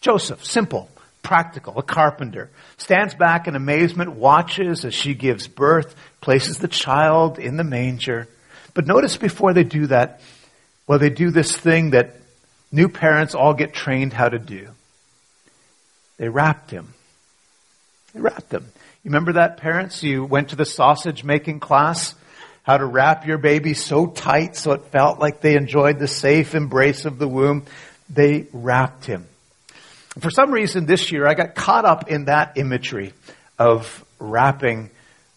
Joseph, 0.00 0.44
simple 0.44 0.90
practical, 1.22 1.78
a 1.78 1.82
carpenter, 1.82 2.50
stands 2.76 3.14
back 3.14 3.48
in 3.48 3.56
amazement, 3.56 4.12
watches 4.12 4.84
as 4.84 4.94
she 4.94 5.14
gives 5.14 5.48
birth, 5.48 5.96
places 6.20 6.58
the 6.58 6.68
child 6.68 7.38
in 7.38 7.56
the 7.56 7.64
manger. 7.64 8.28
But 8.74 8.86
notice 8.86 9.16
before 9.16 9.52
they 9.54 9.64
do 9.64 9.86
that, 9.86 10.20
well, 10.86 10.98
they 10.98 11.10
do 11.10 11.30
this 11.30 11.56
thing 11.56 11.90
that 11.90 12.14
new 12.70 12.88
parents 12.88 13.34
all 13.34 13.54
get 13.54 13.72
trained 13.72 14.12
how 14.12 14.28
to 14.28 14.38
do. 14.38 14.68
They 16.18 16.28
wrapped 16.28 16.70
him. 16.70 16.92
They 18.12 18.20
wrapped 18.20 18.52
him. 18.52 18.66
You 19.04 19.10
remember 19.10 19.34
that, 19.34 19.58
parents? 19.58 20.02
You 20.02 20.24
went 20.24 20.48
to 20.48 20.56
the 20.56 20.64
sausage 20.64 21.24
making 21.24 21.60
class? 21.60 22.14
How 22.62 22.78
to 22.78 22.86
wrap 22.86 23.26
your 23.26 23.36
baby 23.36 23.74
so 23.74 24.06
tight 24.06 24.56
so 24.56 24.72
it 24.72 24.86
felt 24.86 25.18
like 25.18 25.42
they 25.42 25.56
enjoyed 25.56 25.98
the 25.98 26.08
safe 26.08 26.54
embrace 26.54 27.04
of 27.04 27.18
the 27.18 27.28
womb. 27.28 27.66
They 28.08 28.46
wrapped 28.50 29.04
him. 29.04 29.26
For 30.20 30.30
some 30.30 30.50
reason 30.50 30.86
this 30.86 31.12
year, 31.12 31.26
I 31.26 31.34
got 31.34 31.54
caught 31.54 31.84
up 31.84 32.08
in 32.08 32.24
that 32.26 32.56
imagery 32.56 33.12
of 33.58 34.02
wrapping 34.18 34.88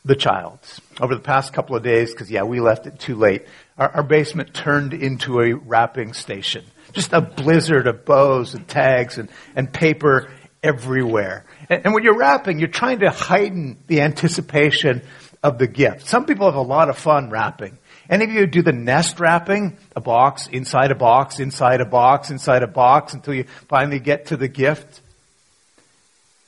the 0.05 0.15
child. 0.15 0.59
Over 1.01 1.15
the 1.15 1.21
past 1.21 1.51
couple 1.51 1.75
of 1.75 1.83
days, 1.83 2.11
because 2.11 2.31
yeah, 2.31 2.43
we 2.43 2.61
left 2.61 2.87
it 2.87 2.97
too 2.97 3.15
late, 3.15 3.47
our, 3.77 3.89
our, 3.89 4.03
basement 4.03 4.53
turned 4.53 4.93
into 4.93 5.41
a 5.41 5.53
wrapping 5.53 6.13
station. 6.13 6.63
Just 6.93 7.11
a 7.11 7.19
blizzard 7.19 7.85
of 7.85 8.05
bows 8.05 8.53
and 8.53 8.65
tags 8.65 9.17
and, 9.17 9.27
and 9.57 9.71
paper 9.71 10.29
everywhere. 10.63 11.45
And, 11.69 11.85
and 11.85 11.93
when 11.93 12.03
you're 12.03 12.17
wrapping, 12.17 12.59
you're 12.59 12.67
trying 12.67 12.99
to 12.99 13.09
heighten 13.09 13.77
the 13.87 14.01
anticipation 14.01 15.01
of 15.43 15.57
the 15.57 15.67
gift. 15.67 16.07
Some 16.07 16.25
people 16.25 16.45
have 16.45 16.55
a 16.55 16.61
lot 16.61 16.89
of 16.89 16.97
fun 16.97 17.29
wrapping. 17.29 17.77
Any 18.09 18.23
of 18.23 18.31
you 18.31 18.47
do 18.47 18.61
the 18.61 18.71
nest 18.71 19.19
wrapping? 19.19 19.77
A 19.95 20.01
box, 20.01 20.47
inside 20.47 20.91
a 20.91 20.95
box, 20.95 21.39
inside 21.39 21.81
a 21.81 21.85
box, 21.85 22.31
inside 22.31 22.63
a 22.63 22.67
box 22.67 23.13
until 23.13 23.33
you 23.33 23.43
finally 23.67 23.99
get 23.99 24.27
to 24.27 24.37
the 24.37 24.47
gift? 24.47 25.01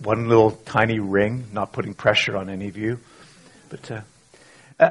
One 0.01 0.29
little 0.29 0.51
tiny 0.51 0.99
ring, 0.99 1.47
not 1.51 1.73
putting 1.73 1.93
pressure 1.93 2.37
on 2.37 2.49
any 2.49 2.69
of 2.69 2.77
you. 2.77 2.99
But, 3.69 3.91
uh, 3.91 4.01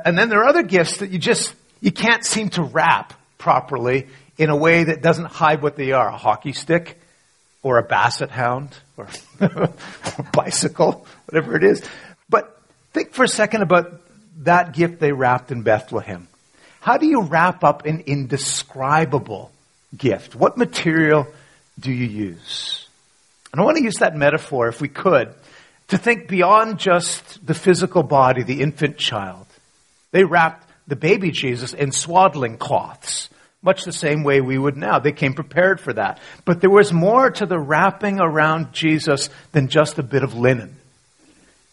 and 0.04 0.18
then 0.18 0.28
there 0.28 0.40
are 0.40 0.48
other 0.48 0.62
gifts 0.62 0.98
that 0.98 1.10
you 1.10 1.18
just, 1.18 1.54
you 1.80 1.90
can't 1.90 2.24
seem 2.24 2.50
to 2.50 2.62
wrap 2.62 3.14
properly 3.38 4.08
in 4.36 4.50
a 4.50 4.56
way 4.56 4.84
that 4.84 5.02
doesn't 5.02 5.24
hide 5.26 5.62
what 5.62 5.76
they 5.76 5.92
are. 5.92 6.08
A 6.08 6.16
hockey 6.16 6.52
stick 6.52 6.97
or 7.62 7.78
a 7.78 7.82
basset 7.82 8.30
hound 8.30 8.76
or 8.96 9.08
a 9.40 9.72
bicycle, 10.32 11.06
whatever 11.26 11.56
it 11.56 11.64
is. 11.64 11.82
But 12.28 12.60
think 12.92 13.12
for 13.12 13.24
a 13.24 13.28
second 13.28 13.62
about 13.62 14.00
that 14.38 14.72
gift 14.72 15.00
they 15.00 15.12
wrapped 15.12 15.50
in 15.50 15.62
Bethlehem. 15.62 16.28
How 16.80 16.96
do 16.96 17.06
you 17.06 17.22
wrap 17.22 17.64
up 17.64 17.86
an 17.86 18.04
indescribable 18.06 19.50
gift? 19.96 20.34
What 20.34 20.56
material 20.56 21.26
do 21.78 21.92
you 21.92 22.06
use? 22.06 22.86
And 23.52 23.60
I 23.60 23.64
want 23.64 23.78
to 23.78 23.82
use 23.82 23.96
that 23.96 24.14
metaphor, 24.14 24.68
if 24.68 24.80
we 24.80 24.88
could, 24.88 25.34
to 25.88 25.98
think 25.98 26.28
beyond 26.28 26.78
just 26.78 27.44
the 27.44 27.54
physical 27.54 28.02
body, 28.02 28.42
the 28.42 28.60
infant 28.60 28.98
child. 28.98 29.46
They 30.10 30.24
wrapped 30.24 30.68
the 30.86 30.96
baby 30.96 31.30
Jesus 31.30 31.74
in 31.74 31.92
swaddling 31.92 32.58
cloths, 32.58 33.28
much 33.62 33.84
the 33.84 33.92
same 33.92 34.22
way 34.22 34.40
we 34.40 34.58
would 34.58 34.76
now. 34.76 34.98
They 34.98 35.12
came 35.12 35.34
prepared 35.34 35.80
for 35.80 35.92
that. 35.92 36.20
But 36.44 36.60
there 36.60 36.70
was 36.70 36.92
more 36.92 37.30
to 37.30 37.46
the 37.46 37.58
wrapping 37.58 38.20
around 38.20 38.72
Jesus 38.72 39.30
than 39.52 39.68
just 39.68 39.98
a 39.98 40.02
bit 40.02 40.22
of 40.22 40.34
linen. 40.34 40.76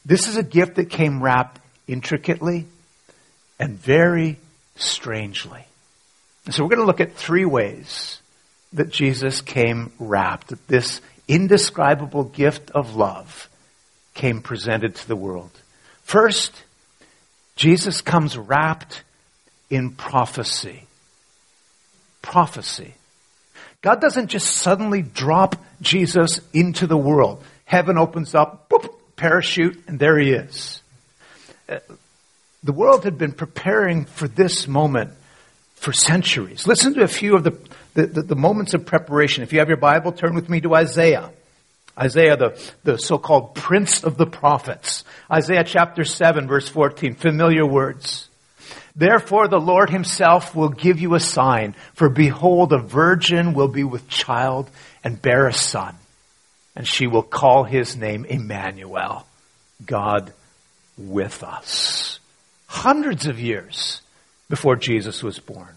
This 0.05 0.27
is 0.27 0.37
a 0.37 0.43
gift 0.43 0.75
that 0.75 0.89
came 0.89 1.21
wrapped 1.21 1.59
intricately 1.87 2.65
and 3.59 3.77
very 3.77 4.37
strangely. 4.75 5.65
So 6.49 6.63
we're 6.63 6.69
going 6.69 6.81
to 6.81 6.85
look 6.85 7.01
at 7.01 7.15
three 7.15 7.45
ways 7.45 8.19
that 8.73 8.89
Jesus 8.89 9.41
came 9.41 9.91
wrapped, 9.99 10.49
that 10.49 10.67
this 10.67 11.01
indescribable 11.27 12.25
gift 12.25 12.71
of 12.71 12.95
love 12.95 13.49
came 14.13 14.41
presented 14.41 14.95
to 14.95 15.07
the 15.07 15.15
world. 15.15 15.51
First, 16.03 16.63
Jesus 17.55 18.01
comes 18.01 18.37
wrapped 18.37 19.03
in 19.69 19.91
prophecy. 19.91 20.84
Prophecy. 22.25 22.95
God 23.83 24.01
doesn't 24.01 24.29
just 24.29 24.47
suddenly 24.47 25.03
drop 25.03 25.63
Jesus 25.79 26.41
into 26.53 26.87
the 26.87 26.97
world. 26.97 27.43
Heaven 27.65 27.99
opens 27.99 28.33
up, 28.33 28.67
boop, 28.67 28.89
parachute, 29.15 29.83
and 29.87 29.99
there 29.99 30.17
he 30.17 30.31
is. 30.31 30.81
Uh, 31.69 31.77
the 32.63 32.71
world 32.73 33.03
had 33.03 33.19
been 33.19 33.31
preparing 33.31 34.05
for 34.05 34.27
this 34.27 34.67
moment 34.67 35.11
for 35.75 35.93
centuries. 35.93 36.65
Listen 36.65 36.95
to 36.95 37.03
a 37.03 37.07
few 37.07 37.35
of 37.35 37.43
the, 37.43 37.51
the, 37.93 38.07
the, 38.07 38.21
the 38.23 38.35
moments 38.35 38.73
of 38.73 38.87
preparation. 38.87 39.43
If 39.43 39.53
you 39.53 39.59
have 39.59 39.67
your 39.67 39.77
Bible, 39.77 40.11
turn 40.11 40.33
with 40.33 40.49
me 40.49 40.61
to 40.61 40.73
Isaiah. 40.73 41.29
Isaiah, 41.95 42.37
the, 42.37 42.73
the 42.83 42.97
so-called 42.97 43.53
prince 43.53 44.03
of 44.03 44.17
the 44.17 44.25
prophets. 44.25 45.03
Isaiah 45.31 45.63
chapter 45.63 46.03
7 46.03 46.47
verse 46.47 46.67
14, 46.67 47.13
familiar 47.13 47.67
words. 47.67 48.29
Therefore 48.95 49.47
the 49.47 49.59
Lord 49.59 49.89
himself 49.89 50.55
will 50.55 50.69
give 50.69 50.99
you 50.99 51.15
a 51.15 51.19
sign, 51.19 51.75
for 51.93 52.09
behold, 52.09 52.71
a 52.71 52.77
virgin 52.77 53.53
will 53.53 53.67
be 53.67 53.83
with 53.83 54.07
child 54.07 54.69
and 55.03 55.21
bear 55.21 55.47
a 55.47 55.53
son, 55.53 55.95
and 56.75 56.87
she 56.87 57.07
will 57.07 57.23
call 57.23 57.63
his 57.63 57.95
name 57.97 58.25
Emmanuel, 58.25 59.25
God 59.85 60.33
with 60.97 61.43
us 61.43 62.19
hundreds 62.75 63.25
of 63.25 63.39
years 63.39 64.01
before 64.49 64.75
Jesus 64.75 65.23
was 65.23 65.39
born. 65.39 65.69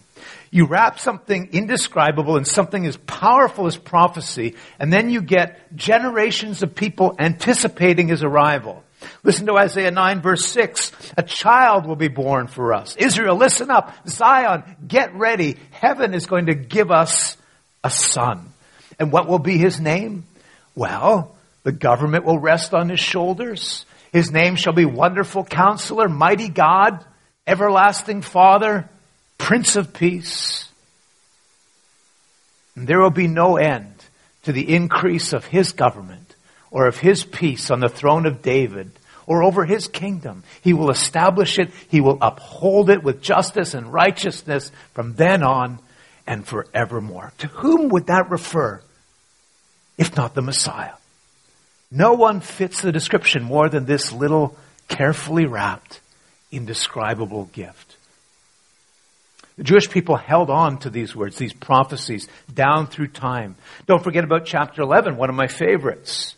You 0.51 0.65
wrap 0.65 0.99
something 0.99 1.49
indescribable 1.53 2.37
in 2.37 2.45
something 2.45 2.85
as 2.85 2.97
powerful 2.97 3.67
as 3.67 3.77
prophecy, 3.77 4.55
and 4.79 4.91
then 4.91 5.09
you 5.09 5.21
get 5.21 5.75
generations 5.75 6.61
of 6.61 6.75
people 6.75 7.15
anticipating 7.19 8.07
his 8.07 8.23
arrival. 8.23 8.83
Listen 9.23 9.45
to 9.47 9.57
Isaiah 9.57 9.91
9 9.91 10.21
verse 10.21 10.45
6. 10.45 10.91
A 11.17 11.23
child 11.23 11.85
will 11.85 11.95
be 11.95 12.07
born 12.07 12.47
for 12.47 12.73
us. 12.73 12.95
Israel, 12.95 13.35
listen 13.35 13.69
up. 13.69 13.95
Zion, 14.07 14.63
get 14.87 15.15
ready. 15.15 15.57
Heaven 15.71 16.13
is 16.13 16.25
going 16.25 16.47
to 16.47 16.55
give 16.55 16.91
us 16.91 17.37
a 17.83 17.89
son. 17.89 18.53
And 18.99 19.11
what 19.11 19.27
will 19.27 19.39
be 19.39 19.57
his 19.57 19.79
name? 19.79 20.25
Well, 20.75 21.35
the 21.63 21.71
government 21.71 22.25
will 22.25 22.39
rest 22.39 22.73
on 22.73 22.89
his 22.89 22.99
shoulders. 22.99 23.85
His 24.11 24.31
name 24.31 24.55
shall 24.55 24.73
be 24.73 24.85
Wonderful 24.85 25.43
Counselor, 25.43 26.09
Mighty 26.09 26.49
God, 26.49 27.03
Everlasting 27.45 28.21
Father, 28.21 28.89
Prince 29.37 29.75
of 29.75 29.93
Peace. 29.93 30.67
And 32.75 32.87
there 32.87 32.99
will 32.99 33.09
be 33.09 33.27
no 33.27 33.57
end 33.57 33.93
to 34.43 34.51
the 34.51 34.73
increase 34.73 35.33
of 35.33 35.45
his 35.45 35.73
government 35.73 36.28
or 36.71 36.87
of 36.87 36.97
his 36.97 37.23
peace 37.23 37.71
on 37.71 37.79
the 37.79 37.89
throne 37.89 38.25
of 38.25 38.41
David 38.41 38.91
or 39.25 39.43
over 39.43 39.63
his 39.63 39.87
kingdom. 39.87 40.43
He 40.61 40.73
will 40.73 40.89
establish 40.89 41.59
it. 41.59 41.71
He 41.89 42.01
will 42.01 42.17
uphold 42.21 42.89
it 42.89 43.03
with 43.03 43.21
justice 43.21 43.73
and 43.73 43.93
righteousness 43.93 44.71
from 44.93 45.13
then 45.13 45.43
on 45.43 45.79
and 46.25 46.45
forevermore. 46.45 47.31
To 47.39 47.47
whom 47.47 47.89
would 47.89 48.07
that 48.07 48.29
refer 48.29 48.81
if 49.97 50.17
not 50.17 50.33
the 50.33 50.41
Messiah? 50.41 50.93
No 51.91 52.13
one 52.13 52.39
fits 52.39 52.81
the 52.81 52.91
description 52.91 53.43
more 53.43 53.69
than 53.69 53.85
this 53.85 54.11
little 54.11 54.55
carefully 54.87 55.45
wrapped, 55.45 56.01
indescribable 56.51 57.45
gift. 57.45 57.97
The 59.57 59.63
Jewish 59.63 59.89
people 59.89 60.15
held 60.15 60.49
on 60.49 60.77
to 60.79 60.89
these 60.89 61.15
words, 61.15 61.37
these 61.37 61.53
prophecies, 61.53 62.27
down 62.51 62.87
through 62.87 63.09
time. 63.09 63.55
Don't 63.87 64.03
forget 64.03 64.23
about 64.23 64.45
chapter 64.45 64.81
11, 64.81 65.17
one 65.17 65.29
of 65.29 65.35
my 65.35 65.47
favorites. 65.47 66.35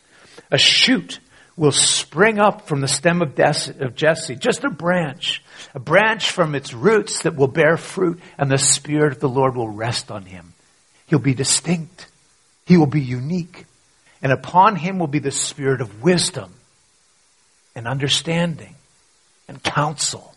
A 0.50 0.58
shoot 0.58 1.20
will 1.56 1.72
spring 1.72 2.40
up 2.40 2.68
from 2.68 2.82
the 2.82 2.88
stem 2.88 3.22
of 3.22 3.36
Jesse, 3.96 4.36
just 4.36 4.64
a 4.64 4.70
branch, 4.70 5.44
a 5.76 5.80
branch 5.80 6.32
from 6.32 6.56
its 6.56 6.74
roots 6.74 7.24
that 7.24 7.36
will 7.36 7.48
bear 7.48 7.78
fruit, 7.78 8.20
and 8.38 8.50
the 8.50 8.58
Spirit 8.58 9.14
of 9.14 9.20
the 9.20 9.30
Lord 9.30 9.56
will 9.56 9.70
rest 9.70 10.10
on 10.10 10.24
him. 10.24 10.54
He'll 11.08 11.20
be 11.20 11.34
distinct. 11.34 12.08
He 12.66 12.78
will 12.78 12.88
be 12.88 13.02
unique. 13.02 13.66
And 14.22 14.32
upon 14.32 14.76
him 14.78 14.98
will 14.98 15.08
be 15.08 15.20
the 15.20 15.32
spirit 15.32 15.82
of 15.82 16.02
wisdom 16.02 16.54
and 17.76 17.88
understanding 17.88 18.76
and 19.48 19.62
counsel 19.62 20.34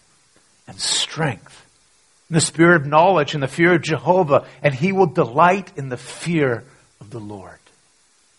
and 0.67 0.81
strength. 0.81 1.65
And 2.29 2.37
the 2.37 2.41
spirit 2.41 2.81
of 2.83 2.87
knowledge 2.87 3.35
and 3.35 3.43
the 3.43 3.47
fear 3.47 3.75
of 3.75 3.83
Jehovah. 3.83 4.47
And 4.63 4.75
he 4.75 4.91
will 4.91 5.07
delight 5.07 5.71
in 5.77 5.91
the 5.91 5.97
fear 5.97 6.65
of 7.01 7.11
the 7.11 7.21
Lord. 7.21 7.59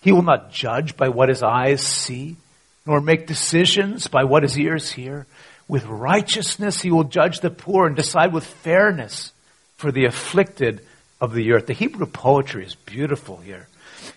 He 0.05 0.11
will 0.11 0.21
not 0.21 0.51
judge 0.51 0.95
by 0.95 1.09
what 1.09 1.29
his 1.29 1.41
eyes 1.41 1.81
see, 1.81 2.35
nor 2.85 3.01
make 3.01 3.25
decisions 3.25 4.07
by 4.07 4.23
what 4.23 4.43
his 4.43 4.57
ears 4.57 4.91
hear. 4.91 5.25
With 5.67 5.83
righteousness 5.87 6.79
he 6.79 6.91
will 6.91 7.05
judge 7.05 7.39
the 7.39 7.49
poor 7.49 7.87
and 7.87 7.95
decide 7.95 8.31
with 8.31 8.45
fairness 8.45 9.31
for 9.77 9.91
the 9.91 10.05
afflicted 10.05 10.85
of 11.19 11.33
the 11.33 11.53
earth. 11.53 11.65
The 11.65 11.73
Hebrew 11.73 12.05
poetry 12.05 12.67
is 12.67 12.75
beautiful 12.75 13.37
here. 13.37 13.67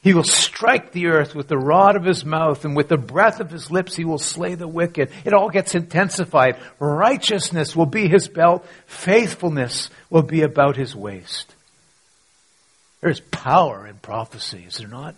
He 0.03 0.13
will 0.13 0.25
strike 0.25 0.93
the 0.93 1.07
earth 1.07 1.35
with 1.35 1.49
the 1.49 1.57
rod 1.57 1.97
of 1.97 2.05
his 2.05 2.23
mouth, 2.23 2.67
and 2.67 2.77
with 2.77 2.89
the 2.89 2.99
breath 2.99 3.41
of 3.41 3.51
his 3.51 3.71
lips 3.71 3.97
he 3.97 4.05
will 4.05 4.19
slay 4.19 4.57
the 4.57 4.69
wicked. 4.69 5.11
It 5.25 5.33
all 5.33 5.49
gets 5.49 5.75
intensified. 5.75 6.59
Righteousness 6.79 7.75
will 7.75 7.87
be 7.87 8.09
his 8.09 8.29
belt. 8.29 8.67
Faithfulness 8.85 9.89
will 10.11 10.21
be 10.21 10.43
about 10.43 10.77
his 10.77 10.95
waist. 10.95 11.51
There's 13.01 13.21
power 13.21 13.87
in 13.87 13.95
prophecy, 13.95 14.67
is 14.69 14.77
there 14.77 14.89
not? 14.89 15.15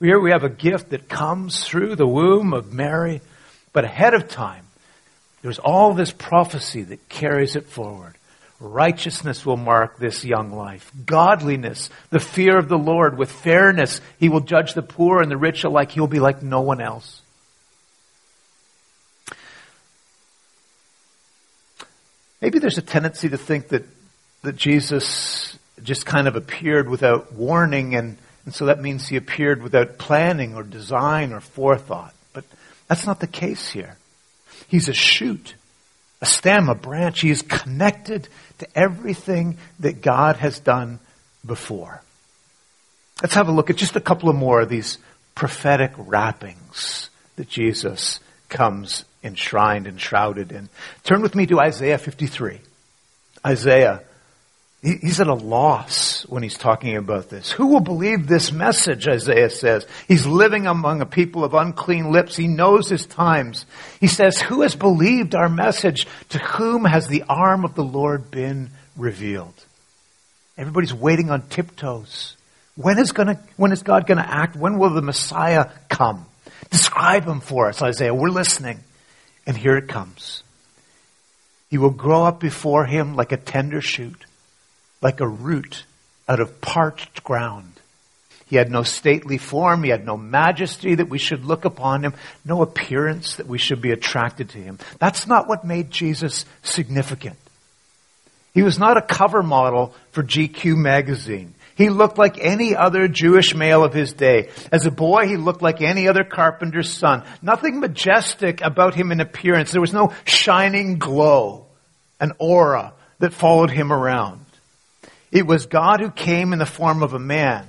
Here 0.00 0.20
we 0.20 0.30
have 0.30 0.44
a 0.44 0.48
gift 0.48 0.90
that 0.90 1.08
comes 1.08 1.64
through 1.64 1.96
the 1.96 2.06
womb 2.06 2.52
of 2.52 2.72
Mary, 2.72 3.20
but 3.72 3.84
ahead 3.84 4.14
of 4.14 4.28
time, 4.28 4.64
there's 5.42 5.58
all 5.58 5.92
this 5.94 6.12
prophecy 6.12 6.82
that 6.84 7.08
carries 7.08 7.56
it 7.56 7.66
forward. 7.66 8.14
Righteousness 8.60 9.44
will 9.44 9.56
mark 9.56 9.98
this 9.98 10.24
young 10.24 10.52
life. 10.52 10.90
Godliness, 11.04 11.90
the 12.10 12.20
fear 12.20 12.58
of 12.58 12.68
the 12.68 12.78
Lord 12.78 13.16
with 13.16 13.30
fairness. 13.30 14.00
He 14.18 14.28
will 14.28 14.40
judge 14.40 14.74
the 14.74 14.82
poor 14.82 15.20
and 15.20 15.30
the 15.30 15.36
rich 15.36 15.64
alike. 15.64 15.92
He'll 15.92 16.08
be 16.08 16.20
like 16.20 16.42
no 16.42 16.60
one 16.60 16.80
else. 16.80 17.22
Maybe 22.40 22.60
there's 22.60 22.78
a 22.78 22.82
tendency 22.82 23.28
to 23.28 23.36
think 23.36 23.68
that, 23.68 23.84
that 24.42 24.56
Jesus 24.56 25.56
just 25.82 26.06
kind 26.06 26.28
of 26.28 26.36
appeared 26.36 26.88
without 26.88 27.32
warning 27.32 27.94
and, 27.94 28.16
and 28.48 28.54
so 28.54 28.64
that 28.64 28.80
means 28.80 29.06
he 29.06 29.16
appeared 29.16 29.62
without 29.62 29.98
planning 29.98 30.54
or 30.54 30.62
design 30.62 31.34
or 31.34 31.40
forethought. 31.40 32.14
But 32.32 32.46
that's 32.86 33.04
not 33.04 33.20
the 33.20 33.26
case 33.26 33.68
here. 33.68 33.98
He's 34.68 34.88
a 34.88 34.94
shoot 34.94 35.52
a 36.22 36.26
stem, 36.26 36.70
a 36.70 36.74
branch. 36.74 37.20
He 37.20 37.28
is 37.28 37.42
connected 37.42 38.26
to 38.60 38.66
everything 38.74 39.58
that 39.80 40.00
God 40.00 40.36
has 40.36 40.60
done 40.60 40.98
before. 41.44 42.02
Let's 43.20 43.34
have 43.34 43.48
a 43.48 43.52
look 43.52 43.68
at 43.68 43.76
just 43.76 43.96
a 43.96 44.00
couple 44.00 44.30
of 44.30 44.34
more 44.34 44.62
of 44.62 44.70
these 44.70 44.96
prophetic 45.34 45.92
wrappings 45.98 47.10
that 47.36 47.50
Jesus 47.50 48.18
comes 48.48 49.04
enshrined 49.22 49.86
and 49.86 50.00
shrouded 50.00 50.52
in. 50.52 50.70
Turn 51.04 51.20
with 51.20 51.34
me 51.34 51.44
to 51.48 51.60
Isaiah 51.60 51.98
53. 51.98 52.60
Isaiah 53.44 54.02
He's 54.82 55.20
at 55.20 55.26
a 55.26 55.34
loss 55.34 56.07
when 56.22 56.42
he's 56.42 56.58
talking 56.58 56.96
about 56.96 57.28
this. 57.28 57.50
Who 57.52 57.68
will 57.68 57.80
believe 57.80 58.26
this 58.26 58.52
message, 58.52 59.06
Isaiah 59.06 59.50
says? 59.50 59.86
He's 60.06 60.26
living 60.26 60.66
among 60.66 61.00
a 61.00 61.06
people 61.06 61.44
of 61.44 61.54
unclean 61.54 62.10
lips. 62.10 62.36
He 62.36 62.48
knows 62.48 62.88
his 62.88 63.06
times. 63.06 63.66
He 64.00 64.06
says, 64.06 64.40
who 64.40 64.62
has 64.62 64.74
believed 64.74 65.34
our 65.34 65.48
message? 65.48 66.06
To 66.30 66.38
whom 66.38 66.84
has 66.84 67.08
the 67.08 67.24
arm 67.28 67.64
of 67.64 67.74
the 67.74 67.84
Lord 67.84 68.30
been 68.30 68.70
revealed? 68.96 69.54
Everybody's 70.56 70.94
waiting 70.94 71.30
on 71.30 71.48
tiptoes. 71.48 72.36
When 72.74 72.98
is 72.98 73.12
gonna, 73.12 73.40
when 73.56 73.72
is 73.72 73.82
God 73.82 74.06
gonna 74.06 74.26
act? 74.28 74.56
When 74.56 74.78
will 74.78 74.90
the 74.90 75.02
Messiah 75.02 75.70
come? 75.88 76.26
Describe 76.70 77.24
him 77.24 77.40
for 77.40 77.68
us, 77.68 77.82
Isaiah. 77.82 78.14
We're 78.14 78.30
listening. 78.30 78.80
And 79.46 79.56
here 79.56 79.76
it 79.76 79.88
comes. 79.88 80.42
He 81.70 81.78
will 81.78 81.90
grow 81.90 82.24
up 82.24 82.40
before 82.40 82.86
him 82.86 83.14
like 83.14 83.32
a 83.32 83.36
tender 83.36 83.80
shoot, 83.80 84.26
like 85.02 85.20
a 85.20 85.28
root 85.28 85.84
out 86.28 86.40
of 86.40 86.60
parched 86.60 87.24
ground. 87.24 87.72
He 88.46 88.56
had 88.56 88.70
no 88.70 88.82
stately 88.82 89.38
form. 89.38 89.82
He 89.82 89.90
had 89.90 90.06
no 90.06 90.16
majesty 90.16 90.94
that 90.94 91.08
we 91.08 91.18
should 91.18 91.44
look 91.44 91.64
upon 91.64 92.02
him, 92.02 92.14
no 92.44 92.62
appearance 92.62 93.36
that 93.36 93.46
we 93.46 93.58
should 93.58 93.82
be 93.82 93.90
attracted 93.90 94.50
to 94.50 94.58
him. 94.58 94.78
That's 94.98 95.26
not 95.26 95.48
what 95.48 95.64
made 95.64 95.90
Jesus 95.90 96.46
significant. 96.62 97.36
He 98.54 98.62
was 98.62 98.78
not 98.78 98.96
a 98.96 99.02
cover 99.02 99.42
model 99.42 99.94
for 100.12 100.22
GQ 100.22 100.76
magazine. 100.76 101.54
He 101.76 101.90
looked 101.90 102.18
like 102.18 102.38
any 102.40 102.74
other 102.74 103.06
Jewish 103.06 103.54
male 103.54 103.84
of 103.84 103.94
his 103.94 104.12
day. 104.12 104.48
As 104.72 104.84
a 104.84 104.90
boy, 104.90 105.28
he 105.28 105.36
looked 105.36 105.62
like 105.62 105.80
any 105.80 106.08
other 106.08 106.24
carpenter's 106.24 106.90
son. 106.90 107.22
Nothing 107.40 107.78
majestic 107.78 108.62
about 108.62 108.94
him 108.94 109.12
in 109.12 109.20
appearance. 109.20 109.70
There 109.70 109.80
was 109.80 109.92
no 109.92 110.12
shining 110.24 110.98
glow, 110.98 111.66
an 112.18 112.32
aura 112.38 112.94
that 113.20 113.32
followed 113.32 113.70
him 113.70 113.92
around. 113.92 114.44
It 115.30 115.46
was 115.46 115.66
God 115.66 116.00
who 116.00 116.10
came 116.10 116.52
in 116.52 116.58
the 116.58 116.66
form 116.66 117.02
of 117.02 117.14
a 117.14 117.18
man. 117.18 117.66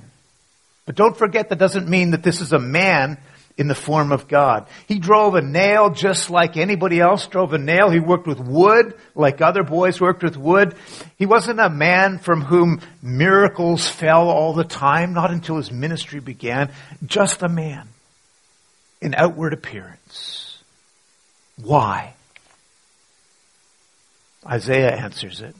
But 0.86 0.96
don't 0.96 1.16
forget 1.16 1.48
that 1.48 1.58
doesn't 1.58 1.88
mean 1.88 2.12
that 2.12 2.22
this 2.22 2.40
is 2.40 2.52
a 2.52 2.58
man 2.58 3.18
in 3.56 3.68
the 3.68 3.74
form 3.74 4.10
of 4.10 4.26
God. 4.26 4.66
He 4.88 4.98
drove 4.98 5.34
a 5.34 5.42
nail 5.42 5.90
just 5.90 6.30
like 6.30 6.56
anybody 6.56 6.98
else 6.98 7.26
drove 7.26 7.52
a 7.52 7.58
nail. 7.58 7.90
He 7.90 8.00
worked 8.00 8.26
with 8.26 8.40
wood 8.40 8.94
like 9.14 9.42
other 9.42 9.62
boys 9.62 10.00
worked 10.00 10.22
with 10.22 10.36
wood. 10.36 10.74
He 11.18 11.26
wasn't 11.26 11.60
a 11.60 11.68
man 11.68 12.18
from 12.18 12.40
whom 12.40 12.80
miracles 13.02 13.86
fell 13.86 14.30
all 14.30 14.54
the 14.54 14.64
time, 14.64 15.12
not 15.12 15.30
until 15.30 15.56
his 15.56 15.70
ministry 15.70 16.20
began. 16.20 16.72
Just 17.04 17.42
a 17.42 17.48
man 17.48 17.88
in 19.02 19.14
outward 19.14 19.52
appearance. 19.52 20.62
Why? 21.62 22.14
Isaiah 24.46 24.96
answers 24.96 25.42
it. 25.42 25.54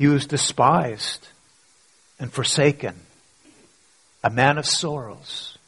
He 0.00 0.06
was 0.06 0.24
despised 0.24 1.28
and 2.18 2.32
forsaken, 2.32 2.94
a 4.24 4.30
man 4.30 4.56
of 4.56 4.64
sorrows 4.64 5.58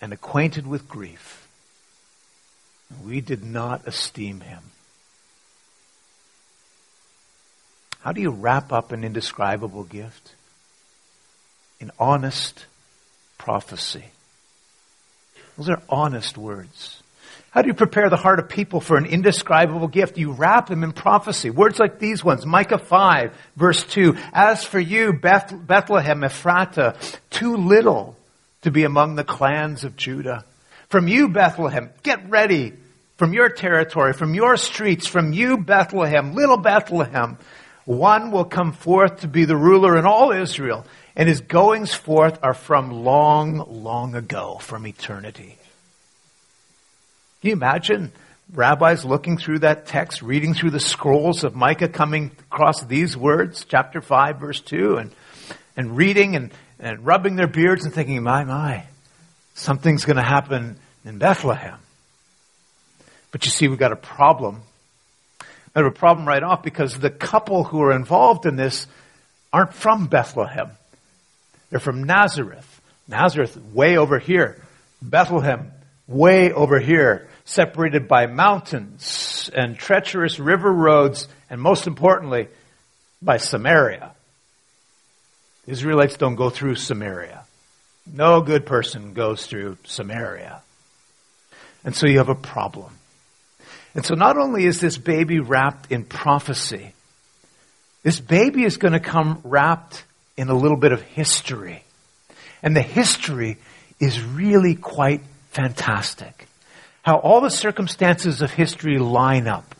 and 0.00 0.12
acquainted 0.12 0.66
with 0.66 0.88
grief. 0.88 1.46
We 3.04 3.20
did 3.20 3.44
not 3.44 3.86
esteem 3.86 4.40
him. 4.40 4.58
How 8.00 8.10
do 8.10 8.20
you 8.20 8.30
wrap 8.30 8.72
up 8.72 8.90
an 8.90 9.04
indescribable 9.04 9.84
gift? 9.84 10.34
In 11.78 11.92
honest 11.96 12.66
prophecy. 13.38 14.06
Those 15.56 15.68
are 15.68 15.82
honest 15.88 16.36
words. 16.36 17.04
How 17.50 17.62
do 17.62 17.68
you 17.68 17.74
prepare 17.74 18.10
the 18.10 18.16
heart 18.16 18.38
of 18.38 18.48
people 18.48 18.80
for 18.80 18.96
an 18.96 19.06
indescribable 19.06 19.88
gift? 19.88 20.18
You 20.18 20.32
wrap 20.32 20.68
them 20.68 20.84
in 20.84 20.92
prophecy. 20.92 21.48
Words 21.48 21.78
like 21.78 21.98
these 21.98 22.22
ones. 22.22 22.44
Micah 22.44 22.78
5 22.78 23.34
verse 23.56 23.82
2. 23.84 24.16
As 24.32 24.64
for 24.64 24.78
you, 24.78 25.14
Beth- 25.14 25.66
Bethlehem 25.66 26.20
Ephratah, 26.20 27.18
too 27.30 27.56
little 27.56 28.16
to 28.62 28.70
be 28.70 28.84
among 28.84 29.14
the 29.14 29.24
clans 29.24 29.84
of 29.84 29.96
Judah. 29.96 30.44
From 30.88 31.08
you, 31.08 31.28
Bethlehem, 31.28 31.90
get 32.02 32.28
ready 32.28 32.74
from 33.16 33.32
your 33.32 33.48
territory, 33.48 34.12
from 34.12 34.34
your 34.34 34.56
streets, 34.56 35.06
from 35.06 35.32
you, 35.32 35.58
Bethlehem, 35.58 36.34
little 36.34 36.58
Bethlehem. 36.58 37.38
One 37.84 38.30
will 38.30 38.44
come 38.44 38.72
forth 38.72 39.20
to 39.20 39.28
be 39.28 39.46
the 39.46 39.56
ruler 39.56 39.96
in 39.96 40.04
all 40.04 40.32
Israel, 40.32 40.86
and 41.16 41.28
his 41.28 41.40
goings 41.40 41.94
forth 41.94 42.38
are 42.42 42.54
from 42.54 42.90
long, 43.04 43.82
long 43.82 44.14
ago, 44.14 44.58
from 44.60 44.86
eternity. 44.86 45.58
Can 47.40 47.50
you 47.50 47.52
imagine 47.52 48.10
rabbis 48.52 49.04
looking 49.04 49.38
through 49.38 49.60
that 49.60 49.86
text, 49.86 50.22
reading 50.22 50.54
through 50.54 50.70
the 50.70 50.80
scrolls 50.80 51.44
of 51.44 51.54
Micah, 51.54 51.88
coming 51.88 52.32
across 52.50 52.82
these 52.82 53.16
words, 53.16 53.64
chapter 53.64 54.00
5, 54.00 54.40
verse 54.40 54.60
2, 54.60 54.96
and, 54.96 55.12
and 55.76 55.96
reading 55.96 56.34
and, 56.34 56.50
and 56.80 57.06
rubbing 57.06 57.36
their 57.36 57.46
beards 57.46 57.84
and 57.84 57.94
thinking, 57.94 58.20
my, 58.24 58.42
my, 58.42 58.86
something's 59.54 60.04
going 60.04 60.16
to 60.16 60.22
happen 60.22 60.78
in 61.04 61.18
Bethlehem. 61.18 61.78
But 63.30 63.44
you 63.44 63.52
see, 63.52 63.68
we've 63.68 63.78
got 63.78 63.92
a 63.92 63.96
problem. 63.96 64.62
We 65.40 65.82
have 65.82 65.86
a 65.86 65.92
problem 65.92 66.26
right 66.26 66.42
off 66.42 66.64
because 66.64 66.98
the 66.98 67.10
couple 67.10 67.62
who 67.62 67.80
are 67.82 67.92
involved 67.92 68.46
in 68.46 68.56
this 68.56 68.88
aren't 69.52 69.74
from 69.74 70.08
Bethlehem. 70.08 70.70
They're 71.70 71.78
from 71.78 72.02
Nazareth. 72.02 72.80
Nazareth, 73.06 73.56
way 73.72 73.96
over 73.96 74.18
here. 74.18 74.60
Bethlehem, 75.00 75.70
way 76.08 76.50
over 76.52 76.80
here. 76.80 77.28
Separated 77.48 78.08
by 78.08 78.26
mountains 78.26 79.50
and 79.54 79.78
treacherous 79.78 80.38
river 80.38 80.70
roads, 80.70 81.28
and 81.48 81.58
most 81.58 81.86
importantly, 81.86 82.48
by 83.22 83.38
Samaria. 83.38 84.12
Israelites 85.66 86.18
don't 86.18 86.34
go 86.34 86.50
through 86.50 86.74
Samaria. 86.74 87.46
No 88.06 88.42
good 88.42 88.66
person 88.66 89.14
goes 89.14 89.46
through 89.46 89.78
Samaria. 89.84 90.60
And 91.84 91.96
so 91.96 92.06
you 92.06 92.18
have 92.18 92.28
a 92.28 92.34
problem. 92.34 92.92
And 93.94 94.04
so 94.04 94.14
not 94.14 94.36
only 94.36 94.66
is 94.66 94.78
this 94.78 94.98
baby 94.98 95.40
wrapped 95.40 95.90
in 95.90 96.04
prophecy, 96.04 96.92
this 98.02 98.20
baby 98.20 98.64
is 98.64 98.76
going 98.76 98.92
to 98.92 99.00
come 99.00 99.40
wrapped 99.42 100.04
in 100.36 100.50
a 100.50 100.54
little 100.54 100.76
bit 100.76 100.92
of 100.92 101.00
history. 101.00 101.82
And 102.62 102.76
the 102.76 102.82
history 102.82 103.56
is 103.98 104.22
really 104.22 104.74
quite 104.74 105.22
fantastic. 105.48 106.47
How 107.02 107.16
all 107.16 107.40
the 107.40 107.50
circumstances 107.50 108.42
of 108.42 108.50
history 108.50 108.98
line 108.98 109.46
up. 109.46 109.74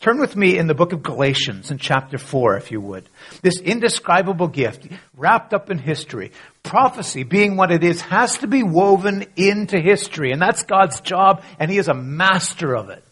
Turn 0.00 0.20
with 0.20 0.36
me 0.36 0.56
in 0.56 0.68
the 0.68 0.74
book 0.74 0.92
of 0.92 1.02
Galatians 1.02 1.72
in 1.72 1.78
chapter 1.78 2.18
4, 2.18 2.56
if 2.56 2.70
you 2.70 2.80
would. 2.80 3.08
This 3.42 3.58
indescribable 3.58 4.46
gift, 4.46 4.86
wrapped 5.16 5.52
up 5.52 5.70
in 5.70 5.78
history. 5.78 6.30
Prophecy, 6.62 7.24
being 7.24 7.56
what 7.56 7.72
it 7.72 7.82
is, 7.82 8.00
has 8.02 8.38
to 8.38 8.46
be 8.46 8.62
woven 8.62 9.26
into 9.34 9.80
history. 9.80 10.30
And 10.30 10.40
that's 10.40 10.62
God's 10.62 11.00
job, 11.00 11.42
and 11.58 11.68
He 11.68 11.78
is 11.78 11.88
a 11.88 11.94
master 11.94 12.76
of 12.76 12.90
it. 12.90 13.02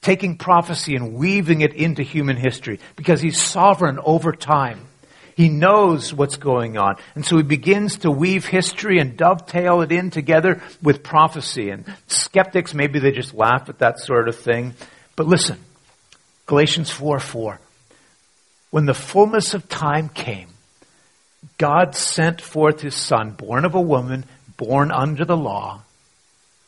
Taking 0.00 0.38
prophecy 0.38 0.94
and 0.94 1.14
weaving 1.14 1.60
it 1.60 1.74
into 1.74 2.04
human 2.04 2.36
history, 2.36 2.78
because 2.94 3.20
He's 3.20 3.40
sovereign 3.40 3.98
over 4.04 4.30
time. 4.30 4.86
He 5.36 5.48
knows 5.48 6.12
what's 6.12 6.36
going 6.36 6.76
on. 6.76 6.96
And 7.14 7.24
so 7.24 7.36
he 7.36 7.42
begins 7.42 7.98
to 7.98 8.10
weave 8.10 8.46
history 8.46 8.98
and 8.98 9.16
dovetail 9.16 9.80
it 9.80 9.92
in 9.92 10.10
together 10.10 10.62
with 10.82 11.02
prophecy. 11.02 11.70
And 11.70 11.84
skeptics, 12.06 12.74
maybe 12.74 12.98
they 12.98 13.12
just 13.12 13.34
laugh 13.34 13.68
at 13.68 13.78
that 13.78 13.98
sort 13.98 14.28
of 14.28 14.36
thing. 14.36 14.74
But 15.16 15.26
listen, 15.26 15.58
Galatians 16.46 16.90
4 16.90 17.20
4. 17.20 17.60
When 18.70 18.86
the 18.86 18.94
fullness 18.94 19.54
of 19.54 19.68
time 19.68 20.08
came, 20.08 20.48
God 21.58 21.94
sent 21.94 22.40
forth 22.40 22.80
his 22.80 22.94
son, 22.94 23.32
born 23.32 23.64
of 23.64 23.74
a 23.74 23.80
woman, 23.80 24.24
born 24.56 24.90
under 24.90 25.24
the 25.24 25.36
law, 25.36 25.82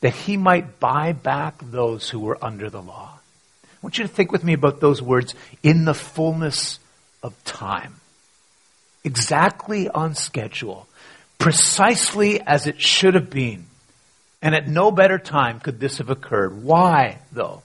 that 0.00 0.14
he 0.14 0.37
might 0.37 0.81
buy 0.81 1.12
back 1.12 1.55
those 1.62 2.11
who 2.11 2.20
were 2.20 2.38
under 2.42 2.68
the 2.68 2.83
law. 2.83 3.18
I 3.64 3.77
want 3.81 3.98
you 3.98 4.05
to 4.07 4.12
think 4.12 4.33
with 4.33 4.44
me 4.44 4.53
about 4.53 4.81
those 4.81 5.00
words, 5.00 5.35
in 5.62 5.85
the 5.85 5.94
fullness 5.94 6.79
of 7.22 7.42
time. 7.44 7.94
Exactly 9.05 9.88
on 9.88 10.14
schedule. 10.14 10.88
Precisely 11.38 12.40
as 12.40 12.67
it 12.67 12.81
should 12.81 13.14
have 13.14 13.31
been. 13.31 13.67
And 14.40 14.55
at 14.55 14.69
no 14.69 14.90
better 14.90 15.19
time 15.19 15.61
could 15.61 15.79
this 15.79 15.99
have 15.99 16.11
occurred. 16.11 16.64
Why, 16.64 17.19
though? 17.33 17.62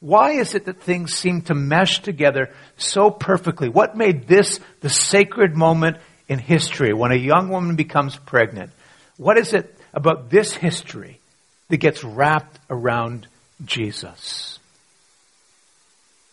Why 0.00 0.32
is 0.32 0.54
it 0.54 0.66
that 0.66 0.82
things 0.82 1.14
seem 1.14 1.42
to 1.42 1.54
mesh 1.54 2.00
together 2.02 2.50
so 2.76 3.10
perfectly? 3.10 3.68
What 3.68 3.96
made 3.96 4.26
this 4.26 4.60
the 4.80 4.90
sacred 4.90 5.56
moment 5.56 5.96
in 6.28 6.38
history 6.38 6.92
when 6.92 7.12
a 7.12 7.16
young 7.16 7.48
woman 7.48 7.74
becomes 7.74 8.16
pregnant? 8.16 8.70
What 9.16 9.38
is 9.38 9.54
it 9.54 9.78
about 9.92 10.30
this 10.30 10.52
history 10.54 11.20
that 11.68 11.78
gets 11.78 12.04
wrapped 12.04 12.58
around 12.68 13.26
Jesus? 13.64 14.58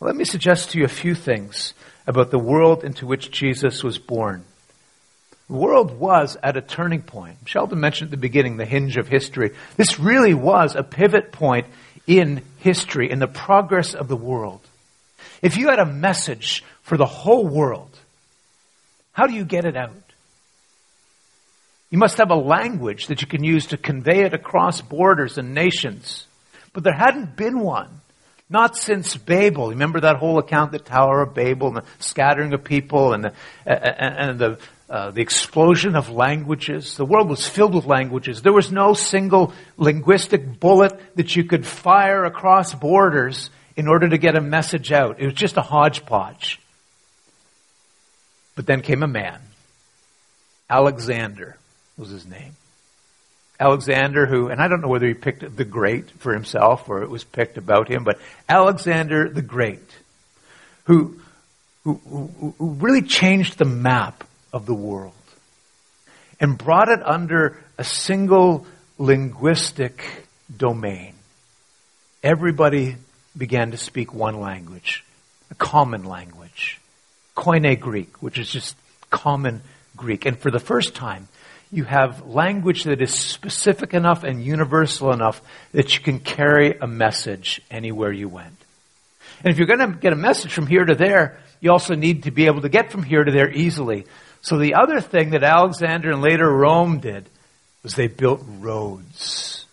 Let 0.03 0.15
me 0.15 0.25
suggest 0.25 0.71
to 0.71 0.79
you 0.79 0.85
a 0.85 0.89
few 0.89 1.13
things 1.13 1.75
about 2.07 2.31
the 2.31 2.39
world 2.39 2.83
into 2.83 3.05
which 3.05 3.29
Jesus 3.29 3.83
was 3.83 3.99
born. 3.99 4.43
The 5.47 5.53
world 5.53 5.99
was 5.99 6.37
at 6.41 6.57
a 6.57 6.61
turning 6.61 7.03
point. 7.03 7.37
Sheldon 7.45 7.79
mentioned 7.79 8.07
at 8.07 8.11
the 8.11 8.17
beginning 8.17 8.57
the 8.57 8.65
hinge 8.65 8.97
of 8.97 9.07
history. 9.07 9.51
This 9.77 9.99
really 9.99 10.33
was 10.33 10.75
a 10.75 10.81
pivot 10.81 11.31
point 11.31 11.67
in 12.07 12.41
history, 12.57 13.11
in 13.11 13.19
the 13.19 13.27
progress 13.27 13.93
of 13.93 14.07
the 14.07 14.15
world. 14.15 14.61
If 15.43 15.55
you 15.57 15.69
had 15.69 15.77
a 15.77 15.85
message 15.85 16.63
for 16.81 16.97
the 16.97 17.05
whole 17.05 17.45
world, 17.45 17.95
how 19.13 19.27
do 19.27 19.35
you 19.35 19.45
get 19.45 19.65
it 19.65 19.77
out? 19.77 19.93
You 21.91 21.99
must 21.99 22.17
have 22.17 22.31
a 22.31 22.35
language 22.35 23.07
that 23.07 23.21
you 23.21 23.27
can 23.27 23.43
use 23.43 23.67
to 23.67 23.77
convey 23.77 24.23
it 24.23 24.33
across 24.33 24.81
borders 24.81 25.37
and 25.37 25.53
nations. 25.53 26.25
But 26.73 26.83
there 26.83 26.97
hadn't 26.97 27.35
been 27.35 27.59
one. 27.59 28.00
Not 28.51 28.75
since 28.75 29.15
Babel. 29.15 29.69
Remember 29.69 30.01
that 30.01 30.17
whole 30.17 30.37
account, 30.37 30.73
the 30.73 30.79
Tower 30.79 31.21
of 31.21 31.33
Babel, 31.33 31.69
and 31.69 31.77
the 31.77 31.83
scattering 31.99 32.53
of 32.53 32.63
people, 32.65 33.13
and 33.13 33.23
the, 33.23 33.33
and 33.65 34.37
the 34.37 34.59
uh, 34.91 35.09
the 35.09 35.21
explosion 35.21 35.95
of 35.95 36.09
languages. 36.09 36.97
The 36.97 37.05
world 37.05 37.29
was 37.29 37.47
filled 37.47 37.73
with 37.73 37.85
languages. 37.85 38.41
There 38.41 38.51
was 38.51 38.73
no 38.73 38.93
single 38.93 39.53
linguistic 39.77 40.59
bullet 40.59 41.15
that 41.15 41.33
you 41.33 41.45
could 41.45 41.65
fire 41.65 42.25
across 42.25 42.75
borders 42.75 43.49
in 43.77 43.87
order 43.87 44.09
to 44.09 44.17
get 44.17 44.35
a 44.35 44.41
message 44.41 44.91
out. 44.91 45.21
It 45.21 45.25
was 45.27 45.33
just 45.33 45.55
a 45.55 45.61
hodgepodge. 45.61 46.59
But 48.55 48.65
then 48.65 48.81
came 48.81 49.01
a 49.01 49.07
man. 49.07 49.39
Alexander 50.69 51.55
was 51.97 52.09
his 52.09 52.27
name. 52.27 52.57
Alexander, 53.61 54.25
who, 54.25 54.47
and 54.47 54.59
I 54.59 54.67
don't 54.67 54.81
know 54.81 54.87
whether 54.87 55.07
he 55.07 55.13
picked 55.13 55.55
the 55.55 55.63
Great 55.63 56.09
for 56.09 56.33
himself 56.33 56.89
or 56.89 57.03
it 57.03 57.11
was 57.11 57.23
picked 57.23 57.59
about 57.59 57.87
him, 57.89 58.03
but 58.03 58.19
Alexander 58.49 59.29
the 59.29 59.43
Great, 59.43 59.87
who, 60.85 61.19
who, 61.83 61.93
who, 62.03 62.55
really 62.59 63.03
changed 63.03 63.59
the 63.59 63.65
map 63.65 64.23
of 64.51 64.65
the 64.65 64.73
world 64.73 65.13
and 66.39 66.57
brought 66.57 66.89
it 66.89 67.05
under 67.05 67.63
a 67.77 67.83
single 67.83 68.65
linguistic 68.97 70.25
domain. 70.57 71.13
Everybody 72.23 72.95
began 73.37 73.69
to 73.71 73.77
speak 73.77 74.11
one 74.11 74.39
language, 74.39 75.05
a 75.51 75.55
common 75.55 76.03
language, 76.03 76.81
Koine 77.37 77.79
Greek, 77.79 78.23
which 78.23 78.39
is 78.39 78.49
just 78.49 78.75
common 79.11 79.61
Greek. 79.95 80.25
And 80.25 80.35
for 80.35 80.49
the 80.49 80.59
first 80.59 80.95
time, 80.95 81.27
you 81.71 81.85
have 81.85 82.27
language 82.27 82.83
that 82.83 83.01
is 83.01 83.13
specific 83.13 83.93
enough 83.93 84.23
and 84.23 84.43
universal 84.43 85.11
enough 85.11 85.41
that 85.71 85.95
you 85.95 86.03
can 86.03 86.19
carry 86.19 86.77
a 86.77 86.87
message 86.87 87.61
anywhere 87.71 88.11
you 88.11 88.27
went. 88.27 88.57
And 89.43 89.51
if 89.51 89.57
you're 89.57 89.67
going 89.67 89.79
to 89.79 89.97
get 89.97 90.13
a 90.13 90.17
message 90.17 90.53
from 90.53 90.67
here 90.67 90.83
to 90.83 90.95
there, 90.95 91.39
you 91.61 91.71
also 91.71 91.95
need 91.95 92.23
to 92.23 92.31
be 92.31 92.47
able 92.47 92.61
to 92.61 92.69
get 92.69 92.91
from 92.91 93.03
here 93.03 93.23
to 93.23 93.31
there 93.31 93.49
easily. 93.49 94.05
So 94.41 94.57
the 94.57 94.75
other 94.75 94.99
thing 94.99 95.31
that 95.31 95.43
Alexander 95.43 96.11
and 96.11 96.21
later 96.21 96.49
Rome 96.49 96.99
did 96.99 97.29
was 97.83 97.95
they 97.95 98.07
built 98.07 98.43
roads. 98.59 99.65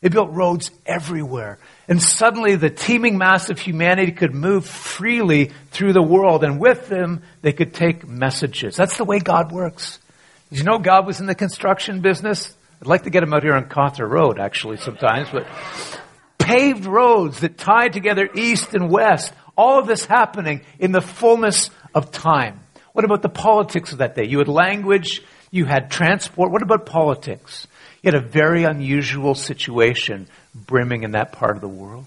They 0.00 0.08
built 0.08 0.30
roads 0.30 0.70
everywhere. 0.86 1.58
And 1.88 2.02
suddenly 2.02 2.56
the 2.56 2.70
teeming 2.70 3.18
mass 3.18 3.50
of 3.50 3.58
humanity 3.58 4.12
could 4.12 4.34
move 4.34 4.66
freely 4.66 5.52
through 5.70 5.92
the 5.92 6.02
world. 6.02 6.44
And 6.44 6.60
with 6.60 6.88
them, 6.88 7.22
they 7.42 7.52
could 7.52 7.74
take 7.74 8.06
messages. 8.06 8.76
That's 8.76 8.96
the 8.96 9.04
way 9.04 9.18
God 9.18 9.52
works. 9.52 9.98
Did 10.50 10.58
you 10.58 10.64
know 10.64 10.78
God 10.78 11.06
was 11.06 11.20
in 11.20 11.26
the 11.26 11.34
construction 11.36 12.00
business? 12.00 12.52
I'd 12.80 12.88
like 12.88 13.04
to 13.04 13.10
get 13.10 13.22
him 13.22 13.32
out 13.32 13.44
here 13.44 13.54
on 13.54 13.68
Cawthra 13.68 14.08
Road, 14.08 14.40
actually, 14.40 14.78
sometimes, 14.78 15.28
but 15.30 15.46
paved 16.38 16.86
roads 16.86 17.40
that 17.40 17.56
tied 17.56 17.92
together 17.92 18.28
east 18.34 18.74
and 18.74 18.90
west. 18.90 19.32
All 19.56 19.78
of 19.78 19.86
this 19.86 20.04
happening 20.04 20.62
in 20.80 20.90
the 20.90 21.00
fullness 21.00 21.70
of 21.94 22.10
time. 22.10 22.58
What 22.92 23.04
about 23.04 23.22
the 23.22 23.28
politics 23.28 23.92
of 23.92 23.98
that 23.98 24.16
day? 24.16 24.24
You 24.24 24.38
had 24.38 24.48
language, 24.48 25.22
you 25.52 25.66
had 25.66 25.88
transport. 25.88 26.50
What 26.50 26.62
about 26.62 26.84
politics? 26.84 27.68
You 28.02 28.10
had 28.10 28.20
a 28.20 28.26
very 28.26 28.64
unusual 28.64 29.36
situation 29.36 30.26
brimming 30.52 31.04
in 31.04 31.12
that 31.12 31.30
part 31.30 31.54
of 31.54 31.60
the 31.60 31.68
world. 31.68 32.06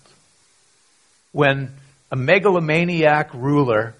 When 1.31 1.75
a 2.11 2.17
megalomaniac 2.17 3.33
ruler 3.33 3.95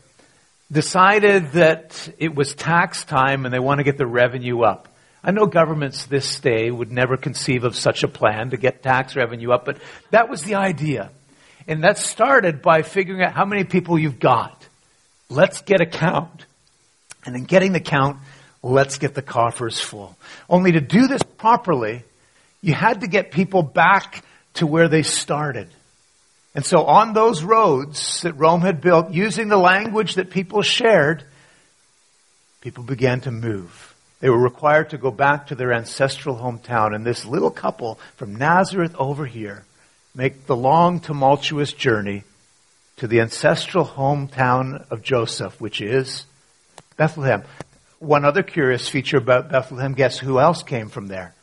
decided 0.74 1.54
that 1.54 2.10
it 2.18 2.36
was 2.36 2.54
tax 2.54 3.06
time 3.06 3.46
and 3.46 3.54
they 3.54 3.60
want 3.60 3.78
to 3.78 3.84
get 3.84 3.98
the 3.98 4.08
revenue 4.08 4.62
up. 4.62 4.90
I 5.24 5.32
know 5.32 5.46
governments 5.46 6.06
this 6.06 6.40
day 6.40 6.70
would 6.70 6.92
never 6.92 7.16
conceive 7.16 7.64
of 7.64 7.76
such 7.76 8.04
a 8.04 8.10
plan 8.10 8.50
to 8.50 8.58
get 8.58 8.84
tax 8.84 9.16
revenue 9.16 9.52
up, 9.52 9.64
but 9.64 9.78
that 10.12 10.30
was 10.30 10.44
the 10.44 10.56
idea. 10.56 11.12
And 11.66 11.84
that 11.86 11.98
started 11.98 12.62
by 12.62 12.82
figuring 12.82 13.22
out 13.22 13.32
how 13.32 13.46
many 13.46 13.64
people 13.64 13.98
you've 13.98 14.20
got. 14.20 14.68
Let's 15.30 15.62
get 15.62 15.80
a 15.80 15.86
count. 15.86 16.46
And 17.26 17.38
in 17.38 17.46
getting 17.46 17.72
the 17.72 17.80
count, 17.80 18.18
let's 18.62 18.98
get 18.98 19.14
the 19.14 19.22
coffers 19.22 19.80
full. 19.80 20.18
Only 20.50 20.74
to 20.74 20.82
do 20.82 21.08
this 21.08 21.24
properly, 21.24 22.04
you 22.62 22.74
had 22.74 23.02
to 23.02 23.08
get 23.08 23.32
people 23.32 23.64
back 23.64 24.26
to 24.56 24.68
where 24.68 24.90
they 24.90 25.04
started. 25.04 25.70
And 26.56 26.66
so 26.66 26.86
on 26.86 27.14
those 27.14 27.44
roads 27.44 28.22
that 28.22 28.34
Rome 28.34 28.62
had 28.62 28.80
built, 28.80 29.12
using 29.12 29.48
the 29.48 29.58
language 29.58 30.16
that 30.16 30.30
people 30.30 30.62
shared, 30.62 31.24
people 32.62 32.84
began 32.84 33.22
to 33.22 33.32
move. 33.32 33.96
They 34.20 34.30
were 34.30 34.40
required 34.40 34.92
to 34.92 34.98
go 34.98 35.12
back 35.12 35.48
to 35.48 35.56
their 35.56 35.74
ancestral 35.74 36.38
hometown. 36.38 36.96
And 36.96 37.06
this 37.06 37.26
little 37.26 37.50
couple 37.50 38.00
from 38.16 38.36
Nazareth 38.36 38.96
over 38.98 39.26
here 39.26 39.66
make 40.16 40.46
the 40.46 40.56
long, 40.56 41.00
tumultuous 41.00 41.74
journey 41.74 42.24
to 42.98 43.08
the 43.08 43.20
ancestral 43.20 43.86
hometown 43.86 44.86
of 44.92 45.02
Joseph, 45.02 45.60
which 45.60 45.82
is 45.82 46.26
Bethlehem. 46.96 47.44
One 48.00 48.26
other 48.26 48.44
curious 48.44 48.88
feature 48.88 49.18
about 49.18 49.50
Bethlehem, 49.50 49.94
guess 49.94 50.20
who 50.20 50.40
else 50.40 50.62
came 50.62 50.90
from 50.90 51.08
there? 51.08 51.34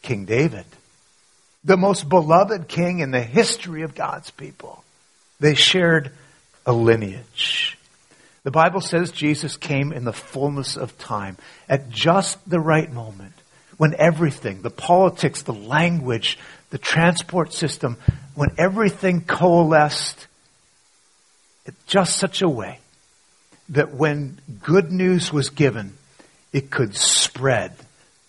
King 0.00 0.24
David 0.24 0.64
the 1.68 1.76
most 1.76 2.08
beloved 2.08 2.66
king 2.66 3.00
in 3.00 3.10
the 3.10 3.20
history 3.20 3.82
of 3.82 3.94
God's 3.94 4.30
people. 4.30 4.82
They 5.38 5.54
shared 5.54 6.10
a 6.64 6.72
lineage. 6.72 7.76
The 8.42 8.50
Bible 8.50 8.80
says 8.80 9.12
Jesus 9.12 9.58
came 9.58 9.92
in 9.92 10.04
the 10.04 10.12
fullness 10.14 10.78
of 10.78 10.96
time, 10.96 11.36
at 11.68 11.90
just 11.90 12.38
the 12.48 12.58
right 12.58 12.90
moment, 12.90 13.34
when 13.76 13.94
everything, 13.98 14.62
the 14.62 14.70
politics, 14.70 15.42
the 15.42 15.52
language, 15.52 16.38
the 16.70 16.78
transport 16.78 17.52
system, 17.52 17.98
when 18.34 18.48
everything 18.56 19.20
coalesced 19.20 20.26
in 21.66 21.74
just 21.86 22.16
such 22.16 22.40
a 22.40 22.48
way 22.48 22.78
that 23.68 23.92
when 23.92 24.40
good 24.62 24.90
news 24.90 25.30
was 25.30 25.50
given, 25.50 25.92
it 26.50 26.70
could 26.70 26.96
spread 26.96 27.72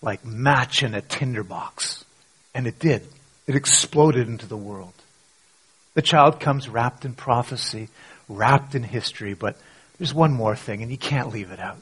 like 0.02 0.26
match 0.26 0.82
in 0.82 0.92
a 0.92 1.00
tinderbox. 1.00 2.04
And 2.54 2.66
it 2.66 2.78
did. 2.78 3.06
It 3.50 3.56
exploded 3.56 4.28
into 4.28 4.46
the 4.46 4.56
world. 4.56 4.92
The 5.94 6.02
child 6.02 6.38
comes 6.38 6.68
wrapped 6.68 7.04
in 7.04 7.14
prophecy, 7.14 7.88
wrapped 8.28 8.76
in 8.76 8.84
history, 8.84 9.34
but 9.34 9.56
there's 9.98 10.14
one 10.14 10.32
more 10.32 10.54
thing, 10.54 10.82
and 10.82 10.90
you 10.92 10.96
can't 10.96 11.32
leave 11.32 11.50
it 11.50 11.58
out. 11.58 11.78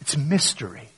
It's 0.00 0.16
mystery. 0.16 0.88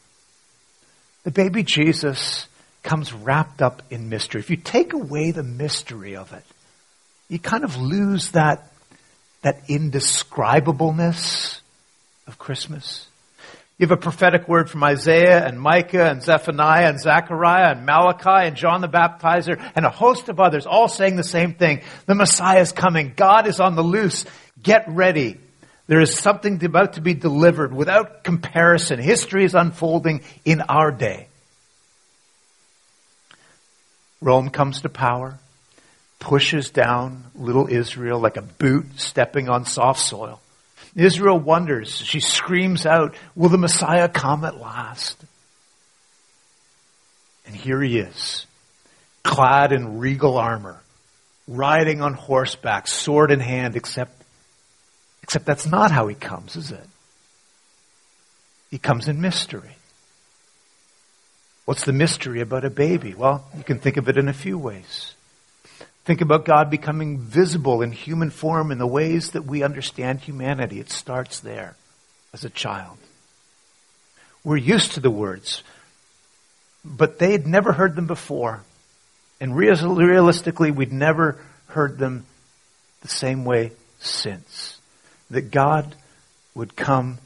The 1.22 1.30
baby 1.30 1.62
Jesus 1.62 2.46
comes 2.82 3.14
wrapped 3.14 3.62
up 3.62 3.82
in 3.88 4.10
mystery. 4.10 4.42
If 4.42 4.50
you 4.50 4.58
take 4.58 4.92
away 4.92 5.30
the 5.30 5.42
mystery 5.42 6.14
of 6.14 6.34
it, 6.34 6.44
you 7.30 7.38
kind 7.38 7.64
of 7.64 7.78
lose 7.78 8.32
that, 8.32 8.70
that 9.40 9.66
indescribableness 9.70 11.62
of 12.26 12.36
Christmas. 12.38 13.06
You 13.76 13.88
have 13.88 13.98
a 13.98 14.00
prophetic 14.00 14.48
word 14.48 14.70
from 14.70 14.84
Isaiah 14.84 15.44
and 15.44 15.60
Micah 15.60 16.08
and 16.08 16.22
Zephaniah 16.22 16.88
and 16.88 17.00
Zechariah 17.00 17.72
and 17.74 17.84
Malachi 17.84 18.46
and 18.46 18.56
John 18.56 18.80
the 18.80 18.88
Baptizer 18.88 19.60
and 19.74 19.84
a 19.84 19.90
host 19.90 20.28
of 20.28 20.38
others 20.38 20.64
all 20.64 20.86
saying 20.86 21.16
the 21.16 21.24
same 21.24 21.54
thing. 21.54 21.82
The 22.06 22.14
Messiah 22.14 22.60
is 22.60 22.70
coming. 22.70 23.14
God 23.16 23.48
is 23.48 23.58
on 23.58 23.74
the 23.74 23.82
loose. 23.82 24.26
Get 24.62 24.84
ready. 24.86 25.40
There 25.88 26.00
is 26.00 26.14
something 26.14 26.64
about 26.64 26.94
to 26.94 27.00
be 27.00 27.14
delivered 27.14 27.74
without 27.74 28.22
comparison. 28.22 29.00
History 29.00 29.44
is 29.44 29.56
unfolding 29.56 30.22
in 30.44 30.60
our 30.62 30.92
day. 30.92 31.26
Rome 34.20 34.50
comes 34.50 34.82
to 34.82 34.88
power, 34.88 35.38
pushes 36.20 36.70
down 36.70 37.24
little 37.34 37.66
Israel 37.68 38.20
like 38.20 38.36
a 38.36 38.42
boot 38.42 38.86
stepping 38.96 39.48
on 39.48 39.66
soft 39.66 40.00
soil. 40.00 40.40
Israel 40.96 41.38
wonders. 41.38 41.90
She 41.90 42.20
screams 42.20 42.86
out, 42.86 43.14
Will 43.34 43.48
the 43.48 43.58
Messiah 43.58 44.08
come 44.08 44.44
at 44.44 44.60
last? 44.60 45.22
And 47.46 47.54
here 47.54 47.80
he 47.82 47.98
is, 47.98 48.46
clad 49.22 49.72
in 49.72 49.98
regal 49.98 50.38
armor, 50.38 50.80
riding 51.46 52.00
on 52.00 52.14
horseback, 52.14 52.86
sword 52.86 53.30
in 53.30 53.40
hand, 53.40 53.76
except, 53.76 54.22
except 55.22 55.44
that's 55.44 55.66
not 55.66 55.90
how 55.90 56.06
he 56.06 56.14
comes, 56.14 56.56
is 56.56 56.70
it? 56.70 56.86
He 58.70 58.78
comes 58.78 59.08
in 59.08 59.20
mystery. 59.20 59.76
What's 61.64 61.84
the 61.84 61.92
mystery 61.92 62.40
about 62.40 62.64
a 62.64 62.70
baby? 62.70 63.14
Well, 63.14 63.44
you 63.56 63.64
can 63.64 63.78
think 63.78 63.96
of 63.96 64.08
it 64.08 64.16
in 64.16 64.28
a 64.28 64.32
few 64.32 64.58
ways. 64.58 65.13
Think 66.04 66.20
about 66.20 66.44
God 66.44 66.68
becoming 66.70 67.18
visible 67.18 67.80
in 67.80 67.92
human 67.92 68.30
form 68.30 68.70
in 68.70 68.78
the 68.78 68.86
ways 68.86 69.30
that 69.30 69.46
we 69.46 69.62
understand 69.62 70.20
humanity. 70.20 70.78
It 70.78 70.90
starts 70.90 71.40
there 71.40 71.76
as 72.34 72.44
a 72.44 72.50
child. 72.50 72.98
We're 74.42 74.58
used 74.58 74.92
to 74.92 75.00
the 75.00 75.10
words, 75.10 75.62
but 76.84 77.18
they 77.18 77.32
had 77.32 77.46
never 77.46 77.72
heard 77.72 77.96
them 77.96 78.06
before. 78.06 78.62
And 79.40 79.56
realistically, 79.56 80.70
we'd 80.70 80.92
never 80.92 81.38
heard 81.68 81.96
them 81.98 82.26
the 83.00 83.08
same 83.08 83.46
way 83.46 83.72
since. 83.98 84.78
That 85.30 85.50
God 85.50 85.94
would 86.54 86.76
come 86.76 87.18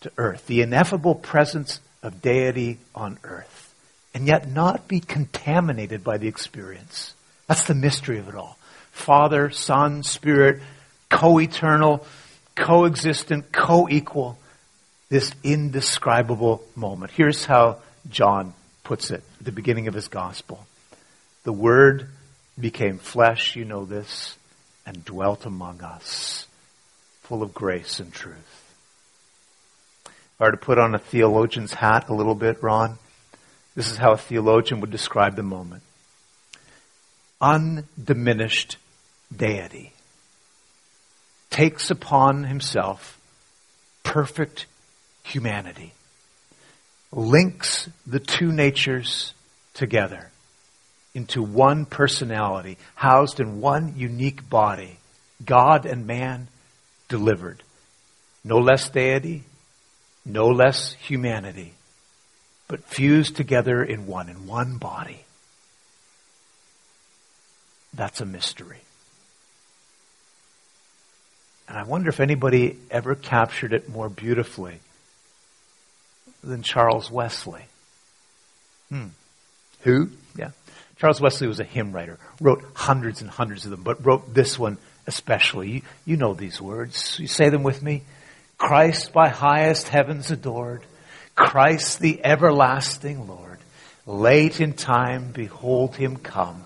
to 0.00 0.10
earth, 0.16 0.46
the 0.46 0.62
ineffable 0.62 1.14
presence 1.14 1.80
of 2.02 2.22
deity 2.22 2.78
on 2.94 3.18
earth, 3.24 3.74
and 4.14 4.26
yet 4.26 4.48
not 4.48 4.88
be 4.88 5.00
contaminated 5.00 6.02
by 6.02 6.16
the 6.16 6.28
experience. 6.28 7.12
That's 7.46 7.64
the 7.64 7.74
mystery 7.74 8.18
of 8.18 8.28
it 8.28 8.34
all. 8.34 8.58
Father, 8.92 9.50
Son, 9.50 10.02
Spirit, 10.02 10.60
co-eternal, 11.08 12.04
co-existent, 12.54 13.52
co-equal. 13.52 14.38
This 15.08 15.32
indescribable 15.44 16.64
moment. 16.74 17.12
Here's 17.12 17.44
how 17.44 17.76
John 18.10 18.54
puts 18.82 19.10
it 19.10 19.22
at 19.38 19.44
the 19.44 19.52
beginning 19.52 19.86
of 19.86 19.94
his 19.94 20.08
gospel. 20.08 20.66
The 21.44 21.52
Word 21.52 22.08
became 22.58 22.98
flesh, 22.98 23.54
you 23.54 23.64
know 23.64 23.84
this, 23.84 24.36
and 24.84 25.04
dwelt 25.04 25.46
among 25.46 25.82
us, 25.82 26.46
full 27.22 27.42
of 27.42 27.54
grace 27.54 28.00
and 28.00 28.12
truth. 28.12 28.74
If 30.06 30.40
I 30.40 30.44
were 30.46 30.50
to 30.50 30.56
put 30.56 30.78
on 30.78 30.94
a 30.94 30.98
theologian's 30.98 31.74
hat 31.74 32.08
a 32.08 32.14
little 32.14 32.34
bit, 32.34 32.62
Ron, 32.62 32.98
this 33.76 33.88
is 33.90 33.98
how 33.98 34.12
a 34.12 34.16
theologian 34.16 34.80
would 34.80 34.90
describe 34.90 35.36
the 35.36 35.42
moment. 35.44 35.82
Undiminished 37.40 38.78
deity 39.34 39.92
takes 41.50 41.90
upon 41.90 42.44
himself 42.44 43.18
perfect 44.02 44.66
humanity, 45.22 45.92
links 47.12 47.88
the 48.06 48.20
two 48.20 48.52
natures 48.52 49.34
together 49.74 50.30
into 51.14 51.42
one 51.42 51.84
personality, 51.84 52.78
housed 52.94 53.40
in 53.40 53.60
one 53.60 53.94
unique 53.96 54.48
body, 54.48 54.98
God 55.44 55.84
and 55.84 56.06
man 56.06 56.48
delivered. 57.08 57.62
No 58.44 58.58
less 58.58 58.88
deity, 58.88 59.44
no 60.24 60.48
less 60.48 60.92
humanity, 60.94 61.74
but 62.68 62.84
fused 62.84 63.36
together 63.36 63.82
in 63.82 64.06
one, 64.06 64.28
in 64.28 64.46
one 64.46 64.78
body. 64.78 65.25
That's 67.96 68.20
a 68.20 68.26
mystery. 68.26 68.80
And 71.68 71.76
I 71.76 71.82
wonder 71.82 72.08
if 72.08 72.20
anybody 72.20 72.76
ever 72.90 73.14
captured 73.14 73.72
it 73.72 73.88
more 73.88 74.08
beautifully 74.08 74.78
than 76.44 76.62
Charles 76.62 77.10
Wesley. 77.10 77.64
Hmm. 78.88 79.08
Who? 79.80 80.10
Yeah. 80.36 80.50
Charles 80.98 81.20
Wesley 81.20 81.48
was 81.48 81.58
a 81.58 81.64
hymn 81.64 81.92
writer, 81.92 82.18
wrote 82.40 82.64
hundreds 82.74 83.20
and 83.20 83.28
hundreds 83.28 83.64
of 83.64 83.70
them, 83.72 83.82
but 83.82 84.04
wrote 84.04 84.32
this 84.32 84.58
one 84.58 84.78
especially. 85.06 85.70
You, 85.70 85.82
you 86.04 86.16
know 86.16 86.34
these 86.34 86.60
words. 86.60 87.18
You 87.18 87.26
say 87.26 87.48
them 87.48 87.62
with 87.62 87.82
me. 87.82 88.02
Christ 88.58 89.12
by 89.12 89.28
highest 89.28 89.88
heavens 89.88 90.30
adored, 90.30 90.82
Christ 91.34 92.00
the 92.00 92.24
everlasting 92.24 93.28
Lord. 93.28 93.58
Late 94.06 94.60
in 94.60 94.72
time, 94.72 95.32
behold 95.32 95.96
him 95.96 96.16
come, 96.16 96.64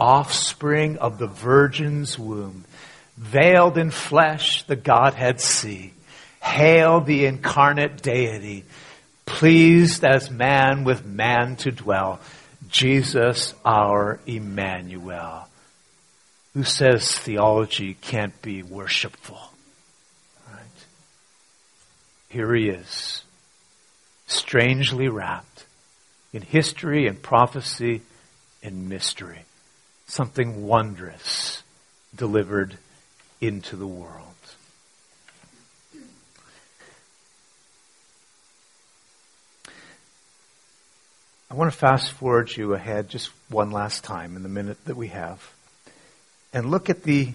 offspring 0.00 0.96
of 0.98 1.18
the 1.18 1.26
Virgin's 1.26 2.18
womb, 2.18 2.64
veiled 3.16 3.76
in 3.78 3.90
flesh, 3.90 4.62
the 4.64 4.76
Godhead 4.76 5.40
see. 5.40 5.92
Hail 6.42 7.02
the 7.02 7.26
incarnate 7.26 8.00
deity, 8.00 8.64
pleased 9.26 10.04
as 10.04 10.30
man 10.30 10.84
with 10.84 11.04
man 11.04 11.56
to 11.56 11.70
dwell. 11.70 12.18
Jesus 12.70 13.54
our 13.64 14.20
Emmanuel. 14.26 15.46
Who 16.54 16.64
says 16.64 17.18
theology 17.18 17.94
can't 18.00 18.40
be 18.42 18.62
worshipful? 18.62 19.40
Right? 20.50 20.60
Here 22.28 22.54
he 22.54 22.68
is, 22.70 23.22
strangely 24.26 25.08
wrapped 25.08 25.64
in 26.32 26.42
history 26.42 27.06
and 27.06 27.20
prophecy 27.20 28.00
and 28.62 28.88
mystery. 28.88 29.44
Something 30.10 30.66
wondrous 30.66 31.62
delivered 32.16 32.76
into 33.40 33.76
the 33.76 33.86
world. 33.86 34.26
I 41.48 41.54
want 41.54 41.70
to 41.70 41.78
fast 41.78 42.10
forward 42.10 42.56
you 42.56 42.74
ahead 42.74 43.08
just 43.08 43.30
one 43.50 43.70
last 43.70 44.02
time 44.02 44.34
in 44.34 44.42
the 44.42 44.48
minute 44.48 44.84
that 44.86 44.96
we 44.96 45.06
have 45.08 45.48
and 46.52 46.72
look 46.72 46.90
at 46.90 47.04
the 47.04 47.32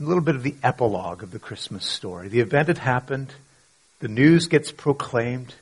little 0.00 0.24
bit 0.24 0.34
of 0.34 0.42
the 0.42 0.56
epilogue 0.64 1.22
of 1.22 1.30
the 1.30 1.38
Christmas 1.38 1.84
story. 1.84 2.26
The 2.26 2.40
event 2.40 2.66
had 2.66 2.78
happened. 2.78 3.32
The 4.00 4.08
news 4.08 4.48
gets 4.48 4.72
proclaimed. 4.72 5.54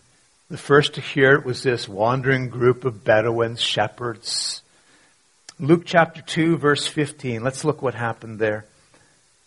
The 0.49 0.57
first 0.57 0.95
to 0.95 1.03
hear 1.03 1.35
it 1.35 1.45
was 1.45 1.63
this 1.63 1.87
wandering 1.87 2.49
group 2.49 2.87
of 2.87 3.05
Bedouins, 3.05 3.61
shepherds. 3.61 4.63
Luke 5.61 5.83
chapter 5.85 6.23
2 6.23 6.57
verse 6.57 6.87
15. 6.87 7.43
Let's 7.43 7.65
look 7.65 7.83
what 7.83 7.95
happened 7.95 8.39
there. 8.39 8.65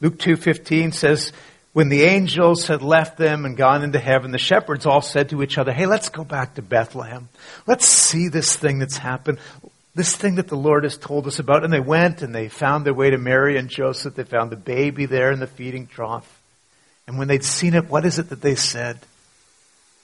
Luke 0.01 0.17
2:15 0.17 0.93
says 0.93 1.31
when 1.73 1.87
the 1.87 2.03
angels 2.03 2.67
had 2.67 2.81
left 2.81 3.17
them 3.17 3.45
and 3.45 3.55
gone 3.55 3.81
into 3.81 3.99
heaven, 3.99 4.31
the 4.31 4.37
shepherds 4.37 4.85
all 4.85 5.01
said 5.01 5.29
to 5.29 5.41
each 5.41 5.57
other, 5.57 5.71
Hey, 5.71 5.85
let's 5.85 6.09
go 6.09 6.25
back 6.25 6.55
to 6.55 6.61
Bethlehem. 6.61 7.29
Let's 7.65 7.85
see 7.85 8.27
this 8.27 8.55
thing 8.57 8.79
that's 8.79 8.97
happened. 8.97 9.39
This 9.95 10.15
thing 10.15 10.35
that 10.35 10.49
the 10.49 10.57
Lord 10.57 10.83
has 10.83 10.97
told 10.97 11.27
us 11.27 11.39
about. 11.39 11.63
And 11.63 11.71
they 11.71 11.79
went 11.79 12.21
and 12.21 12.35
they 12.35 12.49
found 12.49 12.85
their 12.85 12.93
way 12.93 13.09
to 13.09 13.17
Mary 13.17 13.57
and 13.57 13.69
Joseph. 13.69 14.15
They 14.15 14.25
found 14.25 14.51
the 14.51 14.57
baby 14.57 15.05
there 15.05 15.31
in 15.31 15.39
the 15.39 15.47
feeding 15.47 15.87
trough. 15.87 16.41
And 17.07 17.17
when 17.17 17.29
they'd 17.29 17.43
seen 17.43 17.73
it, 17.73 17.89
what 17.89 18.05
is 18.05 18.19
it 18.19 18.29
that 18.29 18.41
they 18.41 18.55
said? 18.55 18.99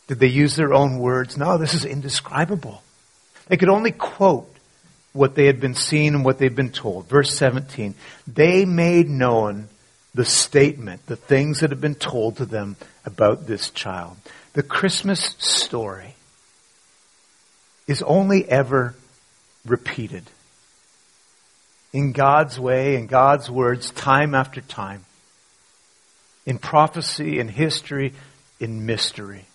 Did 0.07 0.19
they 0.19 0.27
use 0.27 0.55
their 0.55 0.73
own 0.73 0.99
words? 0.99 1.35
No, 1.37 1.57
this 1.57 1.73
is 1.73 1.83
indescribable. 1.83 2.81
They 3.49 3.57
could 3.57 3.69
only 3.69 3.91
quote 3.91 4.53
what 5.17 5.35
they 5.35 5.45
had 5.45 5.59
been 5.59 5.75
seen 5.75 6.15
and 6.15 6.23
what 6.23 6.37
they'd 6.37 6.55
been 6.55 6.71
told. 6.71 7.07
Verse 7.07 7.33
17. 7.33 7.95
They 8.27 8.65
made 8.65 9.09
known 9.09 9.67
the 10.13 10.25
statement, 10.25 11.05
the 11.07 11.15
things 11.15 11.59
that 11.59 11.71
had 11.71 11.81
been 11.81 11.95
told 11.95 12.37
to 12.37 12.45
them 12.45 12.75
about 13.05 13.47
this 13.47 13.69
child. 13.71 14.17
The 14.53 14.63
Christmas 14.63 15.35
story 15.39 16.15
is 17.87 18.01
only 18.03 18.47
ever 18.49 18.95
repeated 19.65 20.23
in 21.93 22.11
God's 22.11 22.59
way, 22.59 22.95
in 22.95 23.07
God's 23.07 23.49
words, 23.49 23.89
time 23.91 24.35
after 24.35 24.61
time. 24.61 25.03
In 26.45 26.59
prophecy, 26.59 27.39
in 27.39 27.47
history, 27.47 28.13
in 28.59 28.85
mystery. 28.85 29.46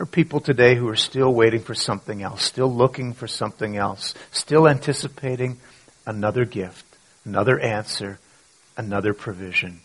There 0.00 0.04
are 0.04 0.06
people 0.06 0.40
today 0.40 0.76
who 0.76 0.88
are 0.88 0.96
still 0.96 1.30
waiting 1.30 1.60
for 1.60 1.74
something 1.74 2.22
else, 2.22 2.42
still 2.42 2.72
looking 2.72 3.12
for 3.12 3.26
something 3.28 3.76
else, 3.76 4.14
still 4.30 4.66
anticipating 4.66 5.58
another 6.06 6.46
gift 6.46 6.86
another 7.26 7.60
answer, 7.60 8.18
another 8.78 9.12
provision. 9.12 9.80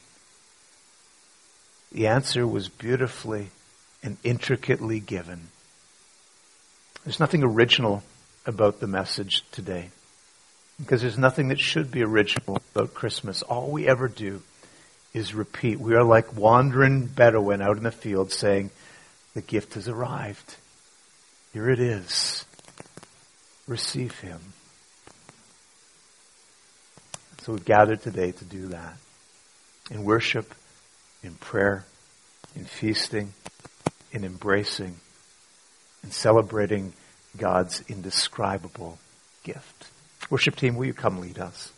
The 1.92 2.08
answer 2.08 2.48
was 2.48 2.70
beautifully 2.70 3.50
and 4.02 4.16
intricately 4.24 5.02
given. 5.02 5.50
There's 7.04 7.20
nothing 7.20 7.44
original 7.44 8.02
about 8.46 8.80
the 8.80 8.88
message 8.88 9.44
today 9.52 9.90
because 10.80 11.02
there's 11.02 11.18
nothing 11.18 11.50
that 11.50 11.60
should 11.60 11.92
be 11.92 12.04
original 12.04 12.62
about 12.74 12.94
Christmas. 12.94 13.42
All 13.42 13.70
we 13.70 13.86
ever 13.86 14.08
do 14.08 14.42
is 15.14 15.36
repeat. 15.36 15.78
We 15.78 15.96
are 15.96 16.06
like 16.06 16.38
wandering 16.38 17.06
Bedouin 17.06 17.62
out 17.62 17.76
in 17.76 17.84
the 17.84 17.92
field 17.92 18.32
saying, 18.32 18.72
the 19.36 19.42
gift 19.42 19.76
has 19.76 19.88
arrived. 19.88 20.56
Here 21.54 21.70
it 21.70 21.80
is. 21.80 22.46
Receive 23.68 24.18
him. 24.20 24.40
So 27.42 27.52
we've 27.52 27.66
gathered 27.66 28.02
today 28.02 28.32
to 28.32 28.46
do 28.46 28.68
that. 28.70 28.96
In 29.92 30.04
worship, 30.04 30.56
in 31.22 31.36
prayer, 31.36 31.86
in 32.56 32.66
feasting, 32.66 33.34
in 34.12 34.24
embracing, 34.24 34.96
in 36.04 36.12
celebrating 36.12 36.94
God's 37.38 37.84
indescribable 37.88 38.98
gift. 39.44 39.92
Worship 40.30 40.56
team, 40.56 40.76
will 40.76 40.86
you 40.86 40.94
come 40.94 41.20
lead 41.20 41.38
us? 41.38 41.72